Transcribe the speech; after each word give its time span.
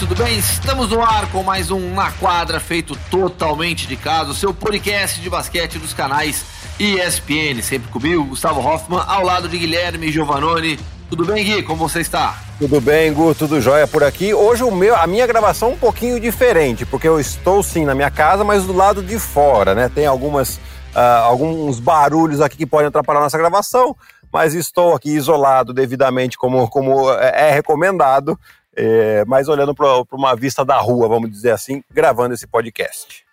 tudo 0.00 0.14
bem? 0.14 0.38
Estamos 0.38 0.88
no 0.88 1.02
ar 1.02 1.30
com 1.30 1.42
mais 1.42 1.70
um 1.70 1.92
Na 1.92 2.10
Quadra, 2.12 2.58
feito 2.58 2.96
totalmente 3.10 3.86
de 3.86 3.96
casa, 3.96 4.30
o 4.30 4.34
seu 4.34 4.54
podcast 4.54 5.20
de 5.20 5.28
basquete 5.28 5.78
dos 5.78 5.92
canais 5.92 6.42
ESPN. 6.78 7.60
Sempre 7.62 7.90
comigo, 7.90 8.24
Gustavo 8.24 8.66
Hoffman, 8.66 9.02
ao 9.06 9.22
lado 9.22 9.46
de 9.46 9.58
Guilherme 9.58 10.10
Giovanoni. 10.10 10.80
Tudo 11.10 11.26
bem, 11.26 11.44
Gui? 11.44 11.62
Como 11.62 11.86
você 11.86 12.00
está? 12.00 12.42
Tudo 12.58 12.80
bem, 12.80 13.12
Gu, 13.12 13.34
tudo 13.34 13.60
jóia 13.60 13.86
por 13.86 14.02
aqui. 14.02 14.32
Hoje 14.32 14.64
o 14.64 14.70
meu, 14.70 14.96
a 14.96 15.06
minha 15.06 15.26
gravação 15.26 15.68
é 15.68 15.72
um 15.74 15.78
pouquinho 15.78 16.18
diferente, 16.18 16.86
porque 16.86 17.06
eu 17.06 17.20
estou 17.20 17.62
sim 17.62 17.84
na 17.84 17.94
minha 17.94 18.10
casa, 18.10 18.42
mas 18.42 18.64
do 18.64 18.72
lado 18.72 19.02
de 19.02 19.18
fora, 19.18 19.74
né? 19.74 19.90
Tem 19.94 20.06
algumas, 20.06 20.56
uh, 20.96 21.24
alguns 21.24 21.78
barulhos 21.78 22.40
aqui 22.40 22.56
que 22.56 22.66
podem 22.66 22.86
atrapalhar 22.86 23.20
a 23.20 23.24
nossa 23.24 23.36
gravação, 23.36 23.94
mas 24.32 24.54
estou 24.54 24.94
aqui 24.94 25.10
isolado 25.10 25.74
devidamente 25.74 26.38
como, 26.38 26.66
como 26.70 27.12
é 27.12 27.50
recomendado 27.50 28.38
é, 28.82 29.24
mas 29.26 29.46
olhando 29.46 29.74
para 29.74 30.02
uma 30.10 30.34
vista 30.34 30.64
da 30.64 30.78
rua, 30.78 31.06
vamos 31.06 31.30
dizer 31.30 31.50
assim, 31.50 31.84
gravando 31.92 32.32
esse 32.32 32.46
podcast. 32.46 33.26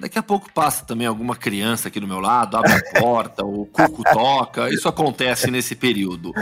Daqui 0.00 0.18
a 0.18 0.22
pouco 0.22 0.52
passa 0.52 0.84
também 0.84 1.06
alguma 1.06 1.36
criança 1.36 1.86
aqui 1.86 2.00
do 2.00 2.06
meu 2.08 2.18
lado, 2.18 2.56
abre 2.56 2.72
a 2.72 3.00
porta, 3.00 3.44
o 3.44 3.66
cuco 3.66 4.02
toca, 4.12 4.70
isso 4.70 4.88
acontece 4.88 5.52
nesse 5.52 5.76
período. 5.76 6.32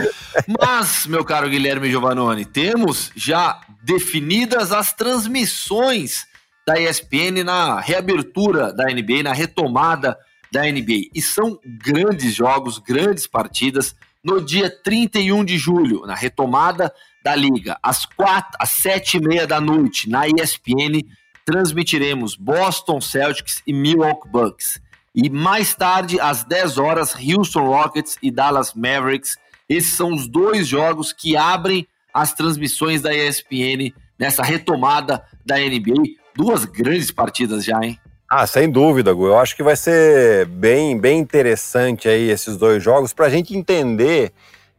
Mas, 0.59 1.05
meu 1.05 1.23
caro 1.23 1.49
Guilherme 1.49 1.89
Giovannone, 1.89 2.45
temos 2.45 3.11
já 3.15 3.61
definidas 3.83 4.71
as 4.71 4.91
transmissões 4.91 6.25
da 6.65 6.79
ESPN 6.79 7.43
na 7.43 7.79
reabertura 7.79 8.73
da 8.73 8.85
NBA, 8.85 9.21
na 9.23 9.33
retomada 9.33 10.17
da 10.51 10.63
NBA. 10.63 11.09
E 11.13 11.21
são 11.21 11.59
grandes 11.63 12.33
jogos, 12.33 12.79
grandes 12.79 13.27
partidas 13.27 13.95
no 14.23 14.43
dia 14.43 14.69
31 14.69 15.45
de 15.45 15.57
julho, 15.59 16.05
na 16.07 16.15
retomada 16.15 16.91
da 17.23 17.35
Liga, 17.35 17.77
às 17.81 18.05
quatro, 18.05 18.57
às 18.59 18.69
sete 18.69 19.17
e 19.17 19.21
meia 19.21 19.45
da 19.45 19.61
noite, 19.61 20.09
na 20.09 20.27
ESPN, 20.27 21.01
transmitiremos 21.45 22.35
Boston 22.35 23.01
Celtics 23.01 23.61
e 23.65 23.73
Milwaukee 23.73 24.29
Bucks. 24.29 24.81
E 25.13 25.29
mais 25.29 25.75
tarde, 25.75 26.19
às 26.19 26.43
10 26.43 26.77
horas, 26.77 27.15
Houston 27.15 27.67
Rockets 27.67 28.17
e 28.21 28.31
Dallas 28.31 28.73
Mavericks. 28.73 29.37
Esses 29.67 29.93
são 29.93 30.13
os 30.13 30.27
dois 30.27 30.67
jogos 30.67 31.11
que 31.11 31.35
abrem 31.35 31.87
as 32.13 32.33
transmissões 32.33 33.01
da 33.01 33.13
ESPN 33.13 33.93
nessa 34.17 34.43
retomada 34.43 35.23
da 35.45 35.57
NBA. 35.57 36.15
Duas 36.35 36.63
grandes 36.63 37.11
partidas 37.11 37.65
já, 37.65 37.79
hein? 37.83 37.99
Ah, 38.29 38.47
sem 38.47 38.71
dúvida, 38.71 39.11
Gu. 39.11 39.27
Eu 39.27 39.37
acho 39.37 39.55
que 39.57 39.63
vai 39.63 39.75
ser 39.75 40.45
bem, 40.45 40.97
bem 40.97 41.19
interessante 41.19 42.07
aí 42.07 42.29
esses 42.29 42.55
dois 42.55 42.81
jogos 42.81 43.11
para 43.11 43.25
a 43.25 43.29
gente 43.29 43.55
entender 43.55 44.31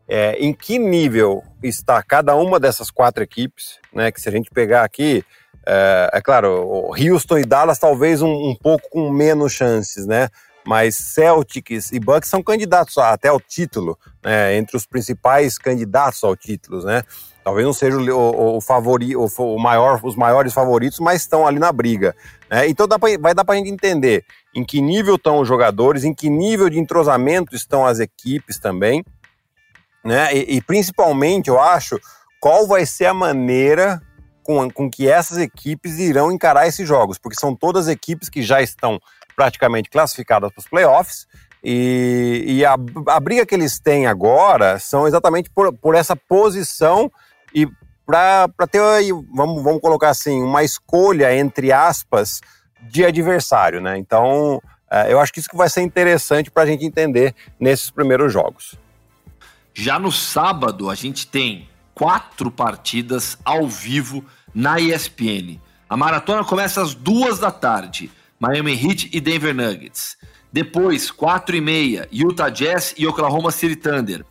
é, 0.08 0.34
em 0.38 0.52
que 0.52 0.78
nível 0.78 1.42
está 1.62 2.02
cada 2.02 2.34
uma 2.34 2.58
dessas 2.58 2.90
quatro 2.90 3.22
equipes, 3.22 3.78
né? 3.92 4.10
Que 4.10 4.20
se 4.20 4.28
a 4.28 4.32
gente 4.32 4.50
pegar 4.50 4.84
aqui, 4.84 5.24
é, 5.66 6.10
é 6.12 6.20
claro, 6.20 6.90
Houston 6.90 7.38
e 7.38 7.44
Dallas 7.44 7.78
talvez 7.78 8.20
um, 8.20 8.50
um, 8.50 8.54
pouco 8.54 8.88
com 8.90 9.10
menos 9.10 9.52
chances, 9.52 10.06
né? 10.06 10.28
Mas 10.64 10.94
Celtics 10.94 11.90
e 11.90 11.98
Bucks 11.98 12.28
são 12.28 12.42
candidatos 12.42 12.96
até 12.98 13.28
ao 13.28 13.40
título, 13.40 13.98
né? 14.24 14.56
Entre 14.56 14.76
os 14.76 14.86
principais 14.86 15.58
candidatos 15.58 16.22
ao 16.22 16.36
título, 16.36 16.84
né? 16.84 17.02
Talvez 17.44 17.66
não 17.66 17.72
seja 17.72 17.96
o, 17.96 18.16
o, 18.16 18.56
o, 18.58 18.60
favori, 18.60 19.16
o, 19.16 19.26
o 19.26 19.58
maior, 19.58 20.00
os 20.04 20.14
maiores 20.14 20.52
favoritos, 20.52 21.00
mas 21.00 21.22
estão 21.22 21.44
ali 21.44 21.58
na 21.58 21.72
briga. 21.72 22.14
Né? 22.48 22.68
Então 22.68 22.86
dá 22.86 22.98
pra, 22.98 23.08
vai 23.18 23.34
dar 23.34 23.44
para 23.44 23.56
a 23.56 23.58
gente 23.58 23.70
entender 23.70 24.24
em 24.54 24.64
que 24.64 24.80
nível 24.80 25.16
estão 25.16 25.40
os 25.40 25.48
jogadores, 25.48 26.04
em 26.04 26.14
que 26.14 26.30
nível 26.30 26.70
de 26.70 26.78
entrosamento 26.78 27.56
estão 27.56 27.84
as 27.84 27.98
equipes 27.98 28.58
também 28.58 29.04
né? 30.04 30.34
E, 30.34 30.56
e, 30.56 30.62
principalmente, 30.62 31.48
eu 31.48 31.60
acho, 31.60 31.98
qual 32.40 32.66
vai 32.66 32.84
ser 32.84 33.06
a 33.06 33.14
maneira 33.14 34.00
com, 34.42 34.68
com 34.70 34.90
que 34.90 35.08
essas 35.08 35.38
equipes 35.38 35.98
irão 35.98 36.32
encarar 36.32 36.66
esses 36.66 36.86
jogos, 36.86 37.18
porque 37.18 37.38
são 37.38 37.54
todas 37.54 37.88
equipes 37.88 38.28
que 38.28 38.42
já 38.42 38.60
estão 38.60 39.00
praticamente 39.36 39.88
classificadas 39.88 40.50
para 40.52 40.60
os 40.60 40.68
playoffs. 40.68 41.26
E, 41.64 42.44
e 42.46 42.64
a, 42.64 42.74
a, 43.08 43.20
briga 43.20 43.46
que 43.46 43.54
eles 43.54 43.78
têm 43.78 44.06
agora 44.06 44.80
são 44.80 45.06
exatamente 45.06 45.48
por, 45.48 45.72
por 45.72 45.94
essa 45.94 46.16
posição 46.16 47.10
e 47.54 47.68
para 48.04 48.48
ter, 48.68 48.80
vamos, 49.32 49.62
vamos 49.62 49.80
colocar 49.80 50.10
assim, 50.10 50.42
uma 50.42 50.64
escolha, 50.64 51.34
entre 51.36 51.72
aspas, 51.72 52.40
de 52.82 53.04
adversário, 53.04 53.80
né? 53.80 53.96
Então, 53.96 54.60
é, 54.90 55.12
eu 55.12 55.20
acho 55.20 55.32
que 55.32 55.38
isso 55.38 55.48
que 55.48 55.56
vai 55.56 55.68
ser 55.68 55.82
interessante 55.82 56.50
para 56.50 56.64
a 56.64 56.66
gente 56.66 56.84
entender 56.84 57.34
nesses 57.60 57.90
primeiros 57.90 58.32
jogos. 58.32 58.76
Já 59.74 59.98
no 59.98 60.12
sábado, 60.12 60.90
a 60.90 60.94
gente 60.94 61.26
tem 61.26 61.68
quatro 61.94 62.50
partidas 62.50 63.38
ao 63.44 63.66
vivo 63.66 64.24
na 64.54 64.78
ESPN. 64.78 65.58
A 65.88 65.96
maratona 65.96 66.44
começa 66.44 66.82
às 66.82 66.94
duas 66.94 67.38
da 67.38 67.50
tarde. 67.50 68.10
Miami 68.38 68.72
Heat 68.72 69.10
e 69.12 69.20
Denver 69.20 69.54
Nuggets. 69.54 70.16
Depois, 70.52 71.10
quatro 71.10 71.56
e 71.56 71.60
meia, 71.60 72.06
Utah 72.12 72.50
Jazz 72.50 72.94
e 72.98 73.06
Oklahoma 73.06 73.50
City 73.50 73.76
Thunder. 73.76 74.24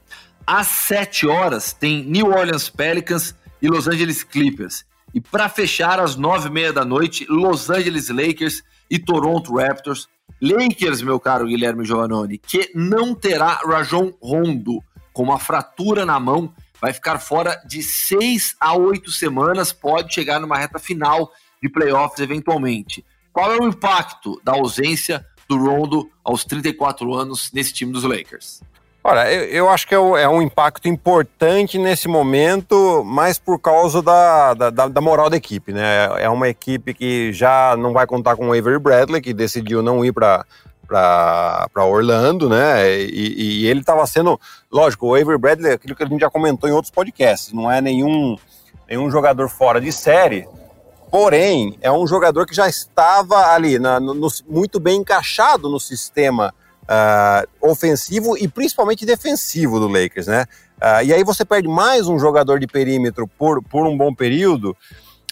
Às 0.45 0.67
sete 0.67 1.25
horas, 1.25 1.73
tem 1.73 2.03
New 2.03 2.27
Orleans 2.27 2.69
Pelicans 2.69 3.33
e 3.61 3.67
Los 3.67 3.87
Angeles 3.87 4.23
Clippers. 4.23 4.85
E 5.13 5.19
para 5.19 5.49
fechar, 5.49 5.99
às 5.99 6.15
nove 6.15 6.49
e 6.49 6.51
meia 6.51 6.71
da 6.71 6.85
noite, 6.85 7.25
Los 7.27 7.69
Angeles 7.69 8.09
Lakers 8.09 8.63
e 8.89 8.99
Toronto 8.99 9.55
Raptors. 9.55 10.07
Lakers, 10.39 11.01
meu 11.01 11.19
caro 11.19 11.47
Guilherme 11.47 11.85
Giovannone, 11.85 12.37
que 12.37 12.71
não 12.75 13.15
terá 13.15 13.61
Rajon 13.65 14.13
Rondo 14.21 14.83
com 15.13 15.23
uma 15.23 15.39
fratura 15.39 16.05
na 16.05 16.19
mão, 16.19 16.53
vai 16.79 16.93
ficar 16.93 17.19
fora 17.19 17.61
de 17.65 17.83
seis 17.83 18.55
a 18.59 18.75
oito 18.75 19.11
semanas, 19.11 19.71
pode 19.71 20.13
chegar 20.13 20.39
numa 20.39 20.57
reta 20.57 20.79
final 20.79 21.31
de 21.61 21.69
playoffs 21.69 22.19
eventualmente. 22.19 23.05
Qual 23.31 23.51
é 23.51 23.57
o 23.57 23.67
impacto 23.67 24.41
da 24.43 24.53
ausência 24.53 25.25
do 25.47 25.57
Rondo 25.57 26.09
aos 26.23 26.43
34 26.43 27.13
anos 27.13 27.51
nesse 27.53 27.73
time 27.73 27.91
dos 27.91 28.03
Lakers? 28.03 28.61
Olha, 29.03 29.31
eu, 29.31 29.45
eu 29.45 29.69
acho 29.69 29.87
que 29.87 29.95
é, 29.95 29.97
é, 29.97 30.29
um 30.29 30.41
impacto 30.41 30.87
importante 30.87 31.77
nesse 31.79 32.07
momento, 32.07 33.03
mas 33.03 33.39
por 33.39 33.59
causa 33.59 34.01
da, 34.01 34.53
da, 34.53 34.69
da, 34.69 35.01
moral 35.01 35.29
da 35.29 35.37
equipe, 35.37 35.73
né? 35.73 36.07
É 36.19 36.29
uma 36.29 36.47
equipe 36.47 36.93
que 36.93 37.33
já 37.33 37.75
não 37.77 37.93
vai 37.93 38.05
contar 38.05 38.35
com 38.35 38.49
o 38.49 38.53
Avery 38.53 38.77
Bradley, 38.77 39.21
que 39.21 39.33
decidiu 39.33 39.81
não 39.81 40.05
ir 40.05 40.11
para 40.11 40.45
para 40.91 41.85
Orlando, 41.85 42.49
né? 42.49 42.99
E, 42.99 43.61
e 43.61 43.67
ele 43.67 43.79
estava 43.79 44.05
sendo, 44.05 44.37
lógico, 44.69 45.07
o 45.07 45.15
Avery 45.15 45.37
Bradley, 45.37 45.71
aquilo 45.71 45.95
que 45.95 46.03
a 46.03 46.05
gente 46.05 46.19
já 46.19 46.29
comentou 46.29 46.69
em 46.69 46.73
outros 46.73 46.91
podcasts, 46.91 47.53
não 47.53 47.71
é 47.71 47.79
nenhum, 47.79 48.35
nenhum 48.89 49.09
jogador 49.09 49.47
fora 49.47 49.79
de 49.79 49.89
série, 49.89 50.45
porém 51.09 51.77
é 51.81 51.89
um 51.89 52.05
jogador 52.05 52.45
que 52.45 52.53
já 52.53 52.67
estava 52.67 53.53
ali, 53.53 53.79
na, 53.79 54.01
no, 54.01 54.27
muito 54.49 54.81
bem 54.81 54.99
encaixado 54.99 55.69
no 55.69 55.79
sistema 55.79 56.53
uh, 56.83 57.69
ofensivo 57.69 58.37
e 58.37 58.49
principalmente 58.49 59.05
defensivo 59.05 59.79
do 59.79 59.87
Lakers, 59.87 60.27
né? 60.27 60.45
Uh, 60.81 61.05
e 61.05 61.13
aí 61.13 61.23
você 61.23 61.45
perde 61.45 61.69
mais 61.69 62.09
um 62.09 62.19
jogador 62.19 62.59
de 62.59 62.67
perímetro 62.67 63.27
por, 63.27 63.63
por 63.63 63.87
um 63.87 63.95
bom 63.95 64.13
período. 64.13 64.75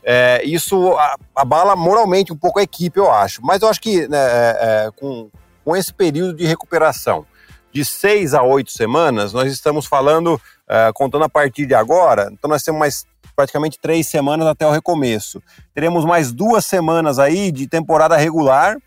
É, 0.02 0.42
isso 0.46 0.96
abala 1.36 1.76
moralmente 1.76 2.32
um 2.32 2.38
pouco 2.38 2.60
a 2.60 2.64
equipe, 2.64 2.98
eu 2.98 3.12
acho. 3.12 3.42
Mas 3.44 3.62
eu 3.62 3.68
acho 3.68 3.82
que 3.82 4.08
né, 4.08 4.18
é, 4.18 4.58
é, 4.62 4.92
com, 4.96 5.30
com 5.70 5.76
esse 5.76 5.94
período 5.94 6.34
de 6.34 6.48
recuperação 6.48 7.28
de 7.72 7.86
seis 7.86 8.34
a 8.34 8.42
oito 8.42 8.72
semanas, 8.72 9.34
nós 9.34 9.52
estamos 9.52 9.86
falando, 9.86 10.34
uh, 10.34 10.92
contando 10.96 11.26
a 11.26 11.30
partir 11.30 11.68
de 11.68 11.76
agora, 11.76 12.28
então 12.32 12.50
nós 12.50 12.64
temos 12.64 12.80
mais 12.80 13.06
praticamente 13.36 13.78
três 13.80 14.08
semanas 14.08 14.48
até 14.48 14.66
o 14.66 14.72
recomeço. 14.72 15.40
Teremos 15.76 16.06
mais 16.06 16.32
duas 16.32 16.66
semanas 16.66 17.20
aí 17.20 17.52
de 17.52 17.68
temporada 17.68 18.18
regular, 18.18 18.78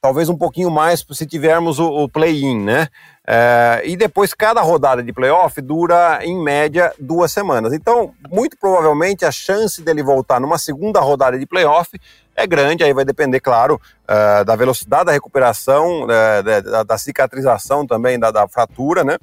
talvez 0.00 0.28
um 0.28 0.36
pouquinho 0.36 0.68
mais 0.68 1.06
se 1.12 1.24
tivermos 1.24 1.78
o, 1.78 1.86
o 1.86 2.08
play-in, 2.08 2.64
né? 2.64 2.88
Uh, 3.22 3.86
e 3.86 3.96
depois 3.96 4.34
cada 4.34 4.60
rodada 4.62 5.00
de 5.00 5.12
playoff 5.12 5.60
dura 5.60 6.18
em 6.24 6.42
média 6.42 6.92
duas 6.98 7.30
semanas. 7.30 7.72
Então, 7.72 8.12
muito 8.28 8.58
provavelmente 8.58 9.24
a 9.24 9.30
chance 9.30 9.80
dele 9.80 10.02
voltar 10.02 10.40
numa 10.40 10.58
segunda 10.58 10.98
rodada 10.98 11.38
de 11.38 11.46
playoff 11.46 11.96
é 12.36 12.46
grande, 12.46 12.82
aí 12.82 12.92
vai 12.92 13.04
depender, 13.04 13.40
claro, 13.40 13.80
uh, 14.04 14.44
da 14.44 14.56
velocidade 14.56 15.06
da 15.06 15.12
recuperação, 15.12 16.04
uh, 16.04 16.42
da, 16.42 16.82
da, 16.82 16.98
cicatrização 16.98 17.86
também 17.86 18.18
da, 18.18 18.30
da 18.30 18.48
fratura, 18.48 19.04
né? 19.04 19.18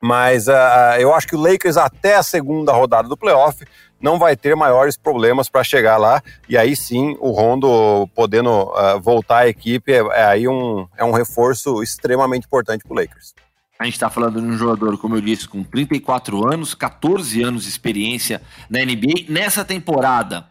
Mas 0.00 0.46
uh, 0.46 0.52
eu 0.98 1.12
acho 1.12 1.26
que 1.26 1.36
o 1.36 1.40
Lakers 1.40 1.76
até 1.76 2.16
a 2.16 2.22
segunda 2.22 2.72
rodada 2.72 3.08
do 3.08 3.16
playoff 3.16 3.64
não 4.00 4.18
vai 4.18 4.36
ter 4.36 4.54
maiores 4.54 4.96
problemas 4.96 5.48
para 5.48 5.64
chegar 5.64 5.96
lá 5.96 6.22
e 6.48 6.56
aí 6.56 6.76
sim 6.76 7.16
o 7.18 7.30
Rondo 7.32 8.08
podendo 8.14 8.72
voltar 9.02 9.38
à 9.38 9.48
equipe 9.48 9.92
é, 9.92 9.96
é, 9.96 10.24
aí 10.24 10.46
um, 10.46 10.86
é 10.96 11.04
um 11.04 11.10
reforço 11.10 11.82
extremamente 11.82 12.46
importante 12.46 12.84
para 12.84 12.92
o 12.92 12.96
Lakers. 12.96 13.34
A 13.76 13.84
gente 13.84 13.94
está 13.94 14.10
falando 14.10 14.40
de 14.40 14.46
um 14.46 14.56
jogador, 14.56 14.98
como 14.98 15.16
eu 15.16 15.20
disse, 15.20 15.48
com 15.48 15.62
34 15.62 16.52
anos, 16.52 16.74
14 16.74 17.42
anos 17.42 17.62
de 17.62 17.68
experiência 17.68 18.42
na 18.68 18.80
NBA. 18.80 19.26
Nessa 19.28 19.64
temporada, 19.64 20.46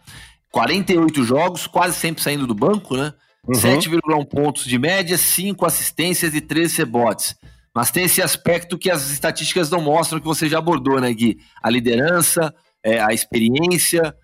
48 0.51 1.23
jogos, 1.23 1.67
quase 1.67 1.95
sempre 1.97 2.23
saindo 2.23 2.47
do 2.47 2.55
banco, 2.55 2.95
né? 2.95 3.13
Uhum. 3.47 3.53
7,1 3.53 4.25
pontos 4.25 4.65
de 4.65 4.77
média, 4.77 5.17
5 5.17 5.65
assistências 5.65 6.33
e 6.33 6.41
13 6.41 6.79
rebotes. 6.79 7.35
Mas 7.73 7.91
tem 7.91 8.05
esse 8.05 8.21
aspecto 8.21 8.77
que 8.77 8.89
as 8.89 9.09
estatísticas 9.11 9.69
não 9.69 9.79
mostram, 9.79 10.19
que 10.19 10.25
você 10.25 10.49
já 10.49 10.57
abordou, 10.57 10.99
né, 10.99 11.13
Gui? 11.13 11.37
A 11.61 11.69
liderança, 11.69 12.53
é, 12.83 12.99
a 12.99 13.13
experiência. 13.13 14.15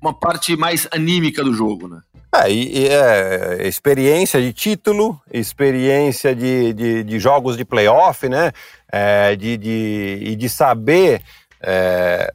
uma 0.00 0.18
parte 0.18 0.56
mais 0.56 0.88
anímica 0.90 1.44
do 1.44 1.52
jogo, 1.52 1.86
né? 1.86 2.00
É, 2.34 2.50
e, 2.50 2.78
e 2.78 2.88
é, 2.88 3.68
experiência 3.68 4.40
de 4.40 4.54
título, 4.54 5.20
experiência 5.30 6.34
de, 6.34 6.72
de, 6.72 7.04
de 7.04 7.18
jogos 7.18 7.58
de 7.58 7.64
playoff, 7.64 8.26
né? 8.26 8.52
É, 8.90 9.36
de, 9.36 9.58
de, 9.58 10.18
e 10.22 10.34
de 10.34 10.48
saber 10.48 11.20
é, 11.62 12.32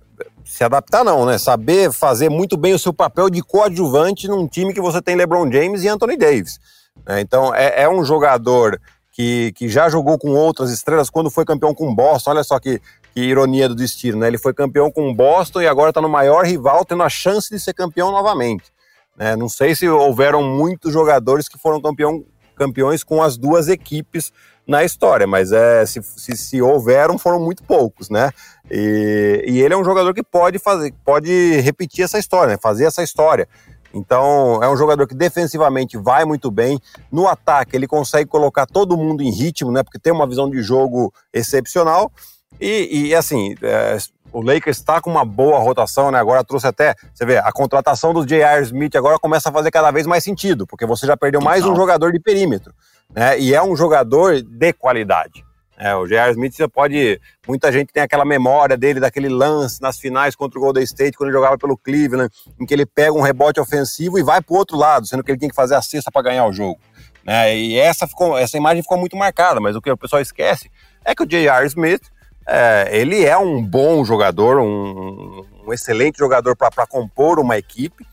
se 0.47 0.63
adaptar, 0.63 1.03
não, 1.03 1.25
né? 1.25 1.37
Saber 1.37 1.91
fazer 1.91 2.29
muito 2.29 2.55
bem 2.55 2.73
o 2.73 2.79
seu 2.79 2.93
papel 2.93 3.29
de 3.29 3.41
coadjuvante 3.41 4.27
num 4.27 4.47
time 4.47 4.73
que 4.73 4.79
você 4.79 5.01
tem 5.01 5.15
LeBron 5.15 5.51
James 5.51 5.83
e 5.83 5.89
Anthony 5.89 6.15
Davis. 6.15 6.57
Né? 7.05 7.19
Então, 7.19 7.53
é, 7.53 7.83
é 7.83 7.89
um 7.89 8.03
jogador 8.03 8.79
que, 9.11 9.51
que 9.53 9.67
já 9.67 9.89
jogou 9.89 10.17
com 10.17 10.29
outras 10.29 10.71
estrelas 10.71 11.09
quando 11.09 11.29
foi 11.29 11.43
campeão 11.43 11.73
com 11.73 11.93
Boston. 11.93 12.31
Olha 12.31 12.43
só 12.43 12.57
que, 12.59 12.81
que 13.13 13.21
ironia 13.21 13.67
do 13.67 13.75
destino, 13.75 14.19
né? 14.19 14.27
Ele 14.27 14.37
foi 14.37 14.53
campeão 14.53 14.89
com 14.89 15.13
Boston 15.13 15.61
e 15.61 15.67
agora 15.67 15.89
está 15.89 16.01
no 16.01 16.09
maior 16.09 16.45
rival, 16.45 16.85
tendo 16.85 17.03
a 17.03 17.09
chance 17.09 17.49
de 17.49 17.59
ser 17.59 17.73
campeão 17.73 18.09
novamente. 18.09 18.71
Né? 19.17 19.35
Não 19.35 19.49
sei 19.49 19.75
se 19.75 19.89
houveram 19.89 20.41
muitos 20.41 20.93
jogadores 20.93 21.49
que 21.49 21.57
foram 21.57 21.81
campeão, 21.81 22.23
campeões 22.55 23.03
com 23.03 23.21
as 23.21 23.37
duas 23.37 23.67
equipes 23.67 24.31
na 24.67 24.83
história, 24.83 25.25
mas 25.25 25.51
é, 25.51 25.85
se, 25.85 26.01
se, 26.03 26.35
se 26.35 26.61
houveram, 26.61 27.17
foram 27.17 27.39
muito 27.39 27.63
poucos, 27.63 28.09
né? 28.09 28.31
E, 28.69 29.45
e, 29.47 29.61
ele 29.61 29.73
é 29.73 29.77
um 29.77 29.83
jogador 29.83 30.13
que 30.13 30.21
pode 30.21 30.59
fazer, 30.59 30.93
pode 31.05 31.61
repetir 31.61 32.03
essa 32.03 32.19
história, 32.19 32.53
né? 32.53 32.59
fazer 32.61 32.83
essa 32.83 33.01
história. 33.01 33.47
Então, 33.93 34.61
é 34.61 34.69
um 34.69 34.75
jogador 34.75 35.07
que 35.07 35.15
defensivamente 35.15 35.97
vai 35.97 36.25
muito 36.25 36.51
bem. 36.51 36.79
No 37.09 37.27
ataque, 37.27 37.75
ele 37.75 37.87
consegue 37.87 38.29
colocar 38.29 38.65
todo 38.65 38.97
mundo 38.97 39.23
em 39.23 39.31
ritmo, 39.31 39.71
né? 39.71 39.81
Porque 39.81 39.97
tem 39.97 40.11
uma 40.11 40.27
visão 40.27 40.49
de 40.49 40.61
jogo 40.61 41.13
excepcional. 41.33 42.11
E, 42.59 43.07
e 43.07 43.15
assim, 43.15 43.55
é, 43.61 43.97
o 44.31 44.41
Lakers 44.41 44.77
está 44.77 44.99
com 44.99 45.09
uma 45.09 45.25
boa 45.25 45.59
rotação, 45.59 46.11
né? 46.11 46.19
Agora 46.19 46.43
trouxe 46.43 46.67
até, 46.67 46.95
você 47.13 47.25
vê, 47.25 47.37
a 47.37 47.51
contratação 47.51 48.13
do 48.13 48.25
J.R. 48.25 48.63
Smith 48.63 48.95
agora 48.95 49.19
começa 49.19 49.49
a 49.49 49.51
fazer 49.51 49.71
cada 49.71 49.91
vez 49.91 50.05
mais 50.05 50.23
sentido, 50.23 50.65
porque 50.65 50.85
você 50.85 51.05
já 51.05 51.15
perdeu 51.15 51.41
mais 51.41 51.65
um 51.65 51.75
jogador 51.75 52.11
de 52.11 52.19
perímetro, 52.19 52.73
né? 53.13 53.39
E 53.39 53.53
é 53.53 53.61
um 53.61 53.75
jogador 53.75 54.41
de 54.41 54.73
qualidade. 54.73 55.45
É, 55.79 55.95
o 55.95 56.07
J.R. 56.07 56.31
Smith 56.31 56.55
você 56.55 56.67
pode. 56.67 57.21
Muita 57.47 57.71
gente 57.71 57.93
tem 57.93 58.01
aquela 58.01 58.25
memória 58.25 58.75
dele, 58.75 58.99
daquele 58.99 59.29
lance 59.29 59.79
nas 59.79 59.99
finais 59.99 60.35
contra 60.35 60.57
o 60.57 60.61
Golden 60.61 60.83
State, 60.83 61.15
quando 61.15 61.29
ele 61.29 61.37
jogava 61.37 61.55
pelo 61.55 61.77
Cleveland, 61.77 62.33
em 62.59 62.65
que 62.65 62.73
ele 62.73 62.85
pega 62.85 63.13
um 63.13 63.21
rebote 63.21 63.59
ofensivo 63.59 64.17
e 64.17 64.23
vai 64.23 64.41
para 64.41 64.53
o 64.53 64.57
outro 64.57 64.75
lado, 64.75 65.05
sendo 65.05 65.23
que 65.23 65.31
ele 65.31 65.39
tem 65.39 65.49
que 65.49 65.55
fazer 65.55 65.75
a 65.75 65.81
cesta 65.81 66.11
para 66.11 66.23
ganhar 66.23 66.47
o 66.47 66.51
jogo. 66.51 66.79
Né? 67.23 67.55
E 67.55 67.77
essa, 67.77 68.07
ficou, 68.07 68.35
essa 68.35 68.57
imagem 68.57 68.81
ficou 68.81 68.97
muito 68.97 69.15
marcada, 69.15 69.59
mas 69.59 69.75
o 69.75 69.81
que 69.81 69.91
o 69.91 69.97
pessoal 69.97 70.21
esquece 70.21 70.71
é 71.05 71.13
que 71.13 71.21
o 71.21 71.27
J.R. 71.27 71.67
Smith 71.67 72.01
é, 72.47 72.89
ele 72.91 73.25
é 73.25 73.37
um 73.37 73.61
bom 73.63 74.05
jogador, 74.05 74.59
um, 74.59 75.45
um 75.65 75.73
excelente 75.73 76.17
jogador 76.17 76.55
para 76.55 76.87
compor 76.87 77.39
uma 77.39 77.57
equipe 77.57 78.05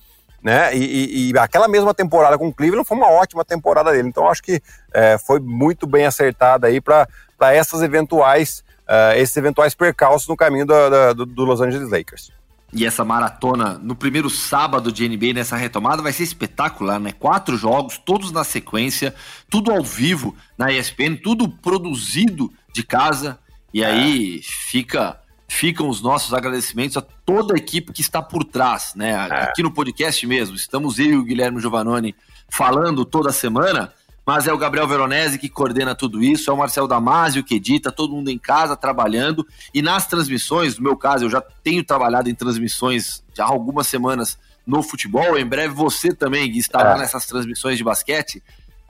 né? 0.45 0.77
E, 0.77 0.85
e, 0.85 1.31
e, 1.31 1.39
aquela 1.39 1.67
mesma 1.67 1.95
temporada 1.95 2.37
com 2.37 2.49
o 2.49 2.53
Cleveland 2.53 2.87
foi 2.87 2.99
uma 2.99 3.11
ótima 3.11 3.43
temporada 3.47 3.91
dele. 3.91 4.09
Então 4.09 4.29
acho 4.29 4.43
que 4.43 4.61
é, 4.93 5.17
foi 5.17 5.41
muito 5.41 5.87
bem 5.87 6.05
acertada 6.05 6.67
aí 6.67 6.83
para 6.83 7.09
essas 7.55 7.81
eventuais, 7.81 8.63
uh, 8.87 9.17
esses 9.17 9.35
eventuais 9.39 9.75
percalços 9.75 10.29
no 10.29 10.37
caminho 10.37 10.67
do, 10.67 11.15
do, 11.15 11.27
do 11.27 11.45
Los 11.45 11.63
Angeles 11.63 11.91
Lakers. 11.91 12.31
E 12.75 12.85
essa 12.85 13.05
maratona 13.05 13.79
no 13.83 13.95
primeiro 13.95 14.29
sábado 14.29 14.93
de 14.93 15.09
NBA 15.09 15.33
nessa 15.33 15.57
retomada 15.57 16.03
vai 16.03 16.13
ser 16.13 16.25
espetacular, 16.25 17.01
né? 17.01 17.13
Quatro 17.13 17.57
jogos, 17.57 17.97
todos 17.97 18.31
na 18.31 18.45
sequência, 18.45 19.15
tudo 19.49 19.73
ao 19.73 19.83
vivo 19.83 20.37
na 20.59 20.71
ESPN, 20.71 21.17
tudo 21.17 21.49
produzido 21.49 22.53
de 22.71 22.83
casa. 22.83 23.39
E 23.75 23.83
é. 23.83 23.87
aí 23.87 24.41
fica 24.43 25.21
ficam 25.49 25.89
os 25.89 26.01
nossos 26.01 26.33
agradecimentos 26.33 26.97
a 26.97 27.01
toda 27.01 27.55
a 27.55 27.57
equipe 27.57 27.93
que 27.93 28.01
está 28.01 28.23
por 28.23 28.45
trás, 28.45 28.93
né? 28.95 29.11
É. 29.11 29.45
Aqui 29.45 29.63
no 29.63 29.71
podcast 29.71 30.27
mesmo, 30.27 30.57
estamos 30.57 30.99
eu 30.99 31.07
e 31.07 31.17
o 31.17 31.25
Guilherme 31.25 31.61
Giovanoni 31.61 32.15
falando 32.49 33.05
toda 33.05 33.31
semana, 33.31 33.93
mas 34.27 34.47
é 34.47 34.53
o 34.53 34.59
Gabriel 34.59 34.89
Veronese 34.89 35.39
que 35.39 35.49
coordena 35.49 35.95
tudo 35.95 36.23
isso, 36.23 36.51
é 36.51 36.55
o 36.55 36.57
Marcel 36.57 36.89
Damasio 36.89 37.45
que 37.45 37.57
edita, 37.57 37.93
todo 37.93 38.15
mundo 38.15 38.31
em 38.31 38.39
casa 38.39 38.77
trabalhando, 38.77 39.47
e 39.73 39.83
nas 39.83 40.07
transmissões, 40.07 40.77
no 40.77 40.83
meu 40.83 40.97
caso, 40.97 41.25
eu 41.25 41.31
já 41.31 41.41
tenho 41.41 41.85
trabalhado 41.85 42.29
em 42.31 42.35
transmissões 42.35 43.23
já 43.35 43.45
há 43.45 43.49
algumas 43.49 43.87
semanas 43.87 44.39
no 44.67 44.83
futebol, 44.83 45.39
em 45.39 45.47
breve 45.47 45.75
você 45.75 46.13
também 46.13 46.51
estará 46.57 46.95
é. 46.95 46.99
nessas 46.99 47.27
transmissões 47.27 47.77
de 47.77 47.85
basquete. 47.85 48.43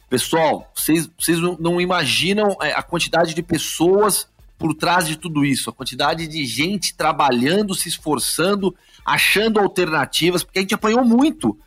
Pessoal, 0.09 0.71
vocês, 0.75 1.11
vocês 1.19 1.39
não 1.59 1.81
imaginam 1.81 2.57
a 2.61 2.83
quantidade 2.83 3.35
de 3.35 3.43
pessoas 3.43 4.29
por 4.59 4.75
trás 4.75 5.07
de 5.07 5.17
tudo 5.17 5.45
isso, 5.45 5.69
a 5.69 5.73
quantidade 5.73 6.27
de 6.27 6.45
gente 6.45 6.95
trabalhando, 6.95 7.75
se 7.75 7.89
esforçando, 7.89 8.75
achando 9.05 9.61
alternativas, 9.61 10.43
porque 10.43 10.59
a 10.59 10.63
gente 10.63 10.75
apanhou 10.75 11.05
muito 11.05 11.59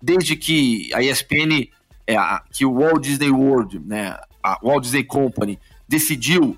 desde 0.00 0.36
que 0.36 0.88
a 0.94 1.02
ESPN, 1.02 1.68
é, 2.06 2.16
que 2.52 2.64
o 2.64 2.74
Walt 2.74 3.02
Disney 3.02 3.30
World, 3.30 3.80
né, 3.80 4.16
a 4.42 4.58
Walt 4.62 4.84
Disney 4.84 5.04
Company, 5.04 5.58
decidiu 5.88 6.56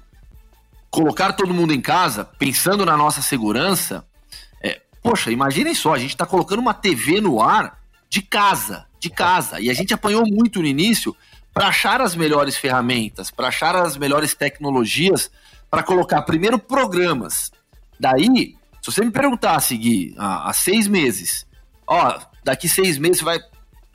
colocar 0.91 1.33
todo 1.33 1.55
mundo 1.55 1.73
em 1.73 1.81
casa, 1.81 2.25
pensando 2.25 2.85
na 2.85 2.97
nossa 2.97 3.23
segurança. 3.23 4.05
É, 4.61 4.81
poxa, 5.03 5.31
imaginem 5.31 5.75
só, 5.75 5.95
a 5.95 5.99
gente 5.99 6.11
está 6.11 6.27
colocando 6.27 6.61
uma 6.61 6.75
TV 6.75 7.21
no 7.21 7.41
ar 7.43 7.79
de 8.09 8.23
casa, 8.23 8.87
de 8.99 9.11
casa, 9.11 9.61
e 9.61 9.71
a 9.71 9.75
gente 9.75 9.93
apanhou 9.95 10.27
muito 10.27 10.61
no 10.61 10.67
início 10.67 11.15
para 11.53 11.69
achar 11.69 12.01
as 12.01 12.15
melhores 12.15 12.57
ferramentas, 12.57 13.31
para 13.31 13.49
achar 13.49 13.75
as 13.77 13.97
melhores 13.97 14.35
tecnologias 14.35 15.31
para 15.71 15.83
colocar 15.83 16.23
primeiro 16.23 16.59
programas. 16.59 17.51
Daí, 17.99 18.57
se 18.83 18.93
você 18.93 19.05
me 19.05 19.11
perguntar, 19.11 19.61
seguir 19.61 20.15
há, 20.17 20.49
há 20.49 20.53
seis 20.53 20.87
meses, 20.87 21.47
ó, 21.87 22.19
daqui 22.45 22.69
seis 22.69 22.99
meses 22.99 23.19
você 23.19 23.25
vai 23.25 23.37
estar 23.37 23.51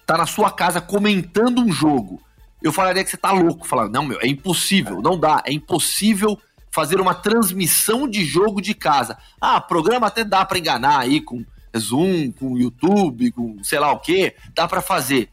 tá 0.05 0.17
na 0.17 0.25
sua 0.25 0.51
casa 0.51 0.81
comentando 0.81 1.61
um 1.61 1.71
jogo. 1.71 2.21
Eu 2.61 2.71
falaria 2.71 3.03
que 3.03 3.09
você 3.09 3.17
tá 3.17 3.31
louco. 3.31 3.67
Falar, 3.67 3.89
não, 3.89 4.05
meu, 4.05 4.19
é 4.21 4.27
impossível, 4.27 5.01
não 5.01 5.19
dá, 5.19 5.41
é 5.45 5.51
impossível 5.51 6.39
fazer 6.71 6.99
uma 6.99 7.13
transmissão 7.13 8.07
de 8.07 8.25
jogo 8.25 8.61
de 8.61 8.73
casa. 8.73 9.17
Ah, 9.39 9.61
programa 9.61 10.07
até 10.07 10.23
dá 10.23 10.43
para 10.45 10.57
enganar 10.57 10.99
aí 10.99 11.21
com 11.21 11.45
Zoom, 11.77 12.31
com 12.31 12.57
YouTube, 12.57 13.31
com 13.31 13.63
sei 13.63 13.79
lá 13.79 13.91
o 13.91 13.99
que, 13.99 14.35
dá 14.55 14.67
para 14.67 14.81
fazer. 14.81 15.29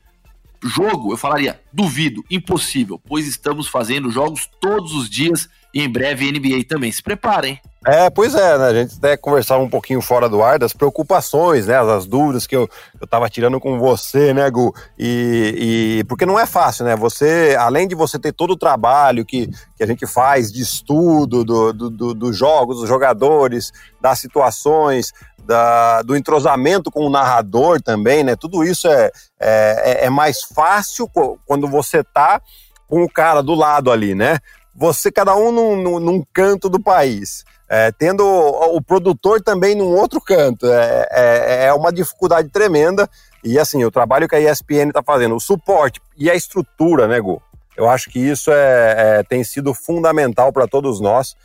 Jogo, 0.62 1.12
eu 1.12 1.16
falaria, 1.16 1.58
duvido, 1.72 2.22
impossível, 2.30 2.98
pois 2.98 3.26
estamos 3.26 3.66
fazendo 3.66 4.10
jogos 4.10 4.48
todos 4.60 4.92
os 4.92 5.08
dias 5.08 5.48
e 5.72 5.82
em 5.82 5.88
breve 5.88 6.30
NBA 6.30 6.64
também. 6.68 6.90
Se 6.90 7.02
preparem. 7.02 7.60
É, 7.86 8.10
pois 8.10 8.34
é, 8.34 8.58
né? 8.58 8.66
A 8.66 8.74
gente 8.74 8.96
até 8.98 9.16
conversava 9.16 9.62
um 9.62 9.68
pouquinho 9.68 10.02
fora 10.02 10.28
do 10.28 10.42
ar 10.42 10.58
das 10.58 10.74
preocupações, 10.74 11.66
né? 11.66 11.78
As 11.78 12.04
dúvidas 12.04 12.46
que 12.46 12.54
eu, 12.54 12.68
eu 13.00 13.06
tava 13.06 13.30
tirando 13.30 13.58
com 13.58 13.78
você, 13.78 14.34
né, 14.34 14.50
Gu? 14.50 14.74
E, 14.98 16.00
e 16.00 16.04
porque 16.04 16.26
não 16.26 16.38
é 16.38 16.44
fácil, 16.44 16.84
né? 16.84 16.94
Você, 16.94 17.56
além 17.58 17.88
de 17.88 17.94
você 17.94 18.18
ter 18.18 18.32
todo 18.32 18.50
o 18.50 18.56
trabalho 18.56 19.24
que, 19.24 19.46
que 19.76 19.82
a 19.82 19.86
gente 19.86 20.06
faz 20.06 20.52
de 20.52 20.60
estudo 20.60 21.42
dos 21.42 21.74
do, 21.74 21.90
do, 21.90 22.14
do 22.14 22.32
jogos, 22.34 22.80
dos 22.80 22.88
jogadores, 22.88 23.72
das 23.98 24.18
situações, 24.18 25.10
da, 25.46 26.02
do 26.02 26.14
entrosamento 26.14 26.90
com 26.90 27.06
o 27.06 27.10
narrador 27.10 27.80
também, 27.80 28.22
né? 28.22 28.36
Tudo 28.36 28.62
isso 28.62 28.88
é, 28.88 29.10
é, 29.40 30.04
é 30.04 30.10
mais 30.10 30.42
fácil 30.42 31.10
quando 31.46 31.66
você 31.66 32.04
tá 32.04 32.42
com 32.86 33.02
o 33.02 33.08
cara 33.08 33.42
do 33.42 33.54
lado 33.54 33.90
ali, 33.90 34.14
né? 34.14 34.38
Você, 34.74 35.10
cada 35.10 35.34
um 35.36 35.50
num, 35.52 36.00
num 36.00 36.24
canto 36.32 36.68
do 36.68 36.80
país. 36.80 37.44
É, 37.68 37.92
tendo 37.92 38.24
o, 38.24 38.76
o, 38.76 38.82
produtor 38.82 39.40
também 39.40 39.76
num 39.76 39.94
outro 39.96 40.20
canto. 40.20 40.66
É, 40.66 41.08
é, 41.10 41.64
é, 41.66 41.72
uma 41.72 41.92
dificuldade 41.92 42.48
tremenda. 42.48 43.08
E 43.44 43.58
assim, 43.58 43.84
o 43.84 43.90
trabalho 43.90 44.28
que 44.28 44.34
a 44.34 44.40
ESPN 44.40 44.88
está 44.88 45.02
fazendo, 45.02 45.34
o 45.36 45.40
suporte 45.40 46.00
e 46.16 46.30
a 46.30 46.34
estrutura, 46.34 47.06
né, 47.06 47.20
Gu? 47.20 47.40
Eu 47.76 47.88
acho 47.88 48.10
que 48.10 48.18
isso 48.18 48.50
é, 48.50 49.18
é 49.18 49.22
tem 49.22 49.42
sido 49.44 49.72
fundamental 49.72 50.52
para 50.52 50.66
todos 50.66 51.00
nós. 51.00 51.36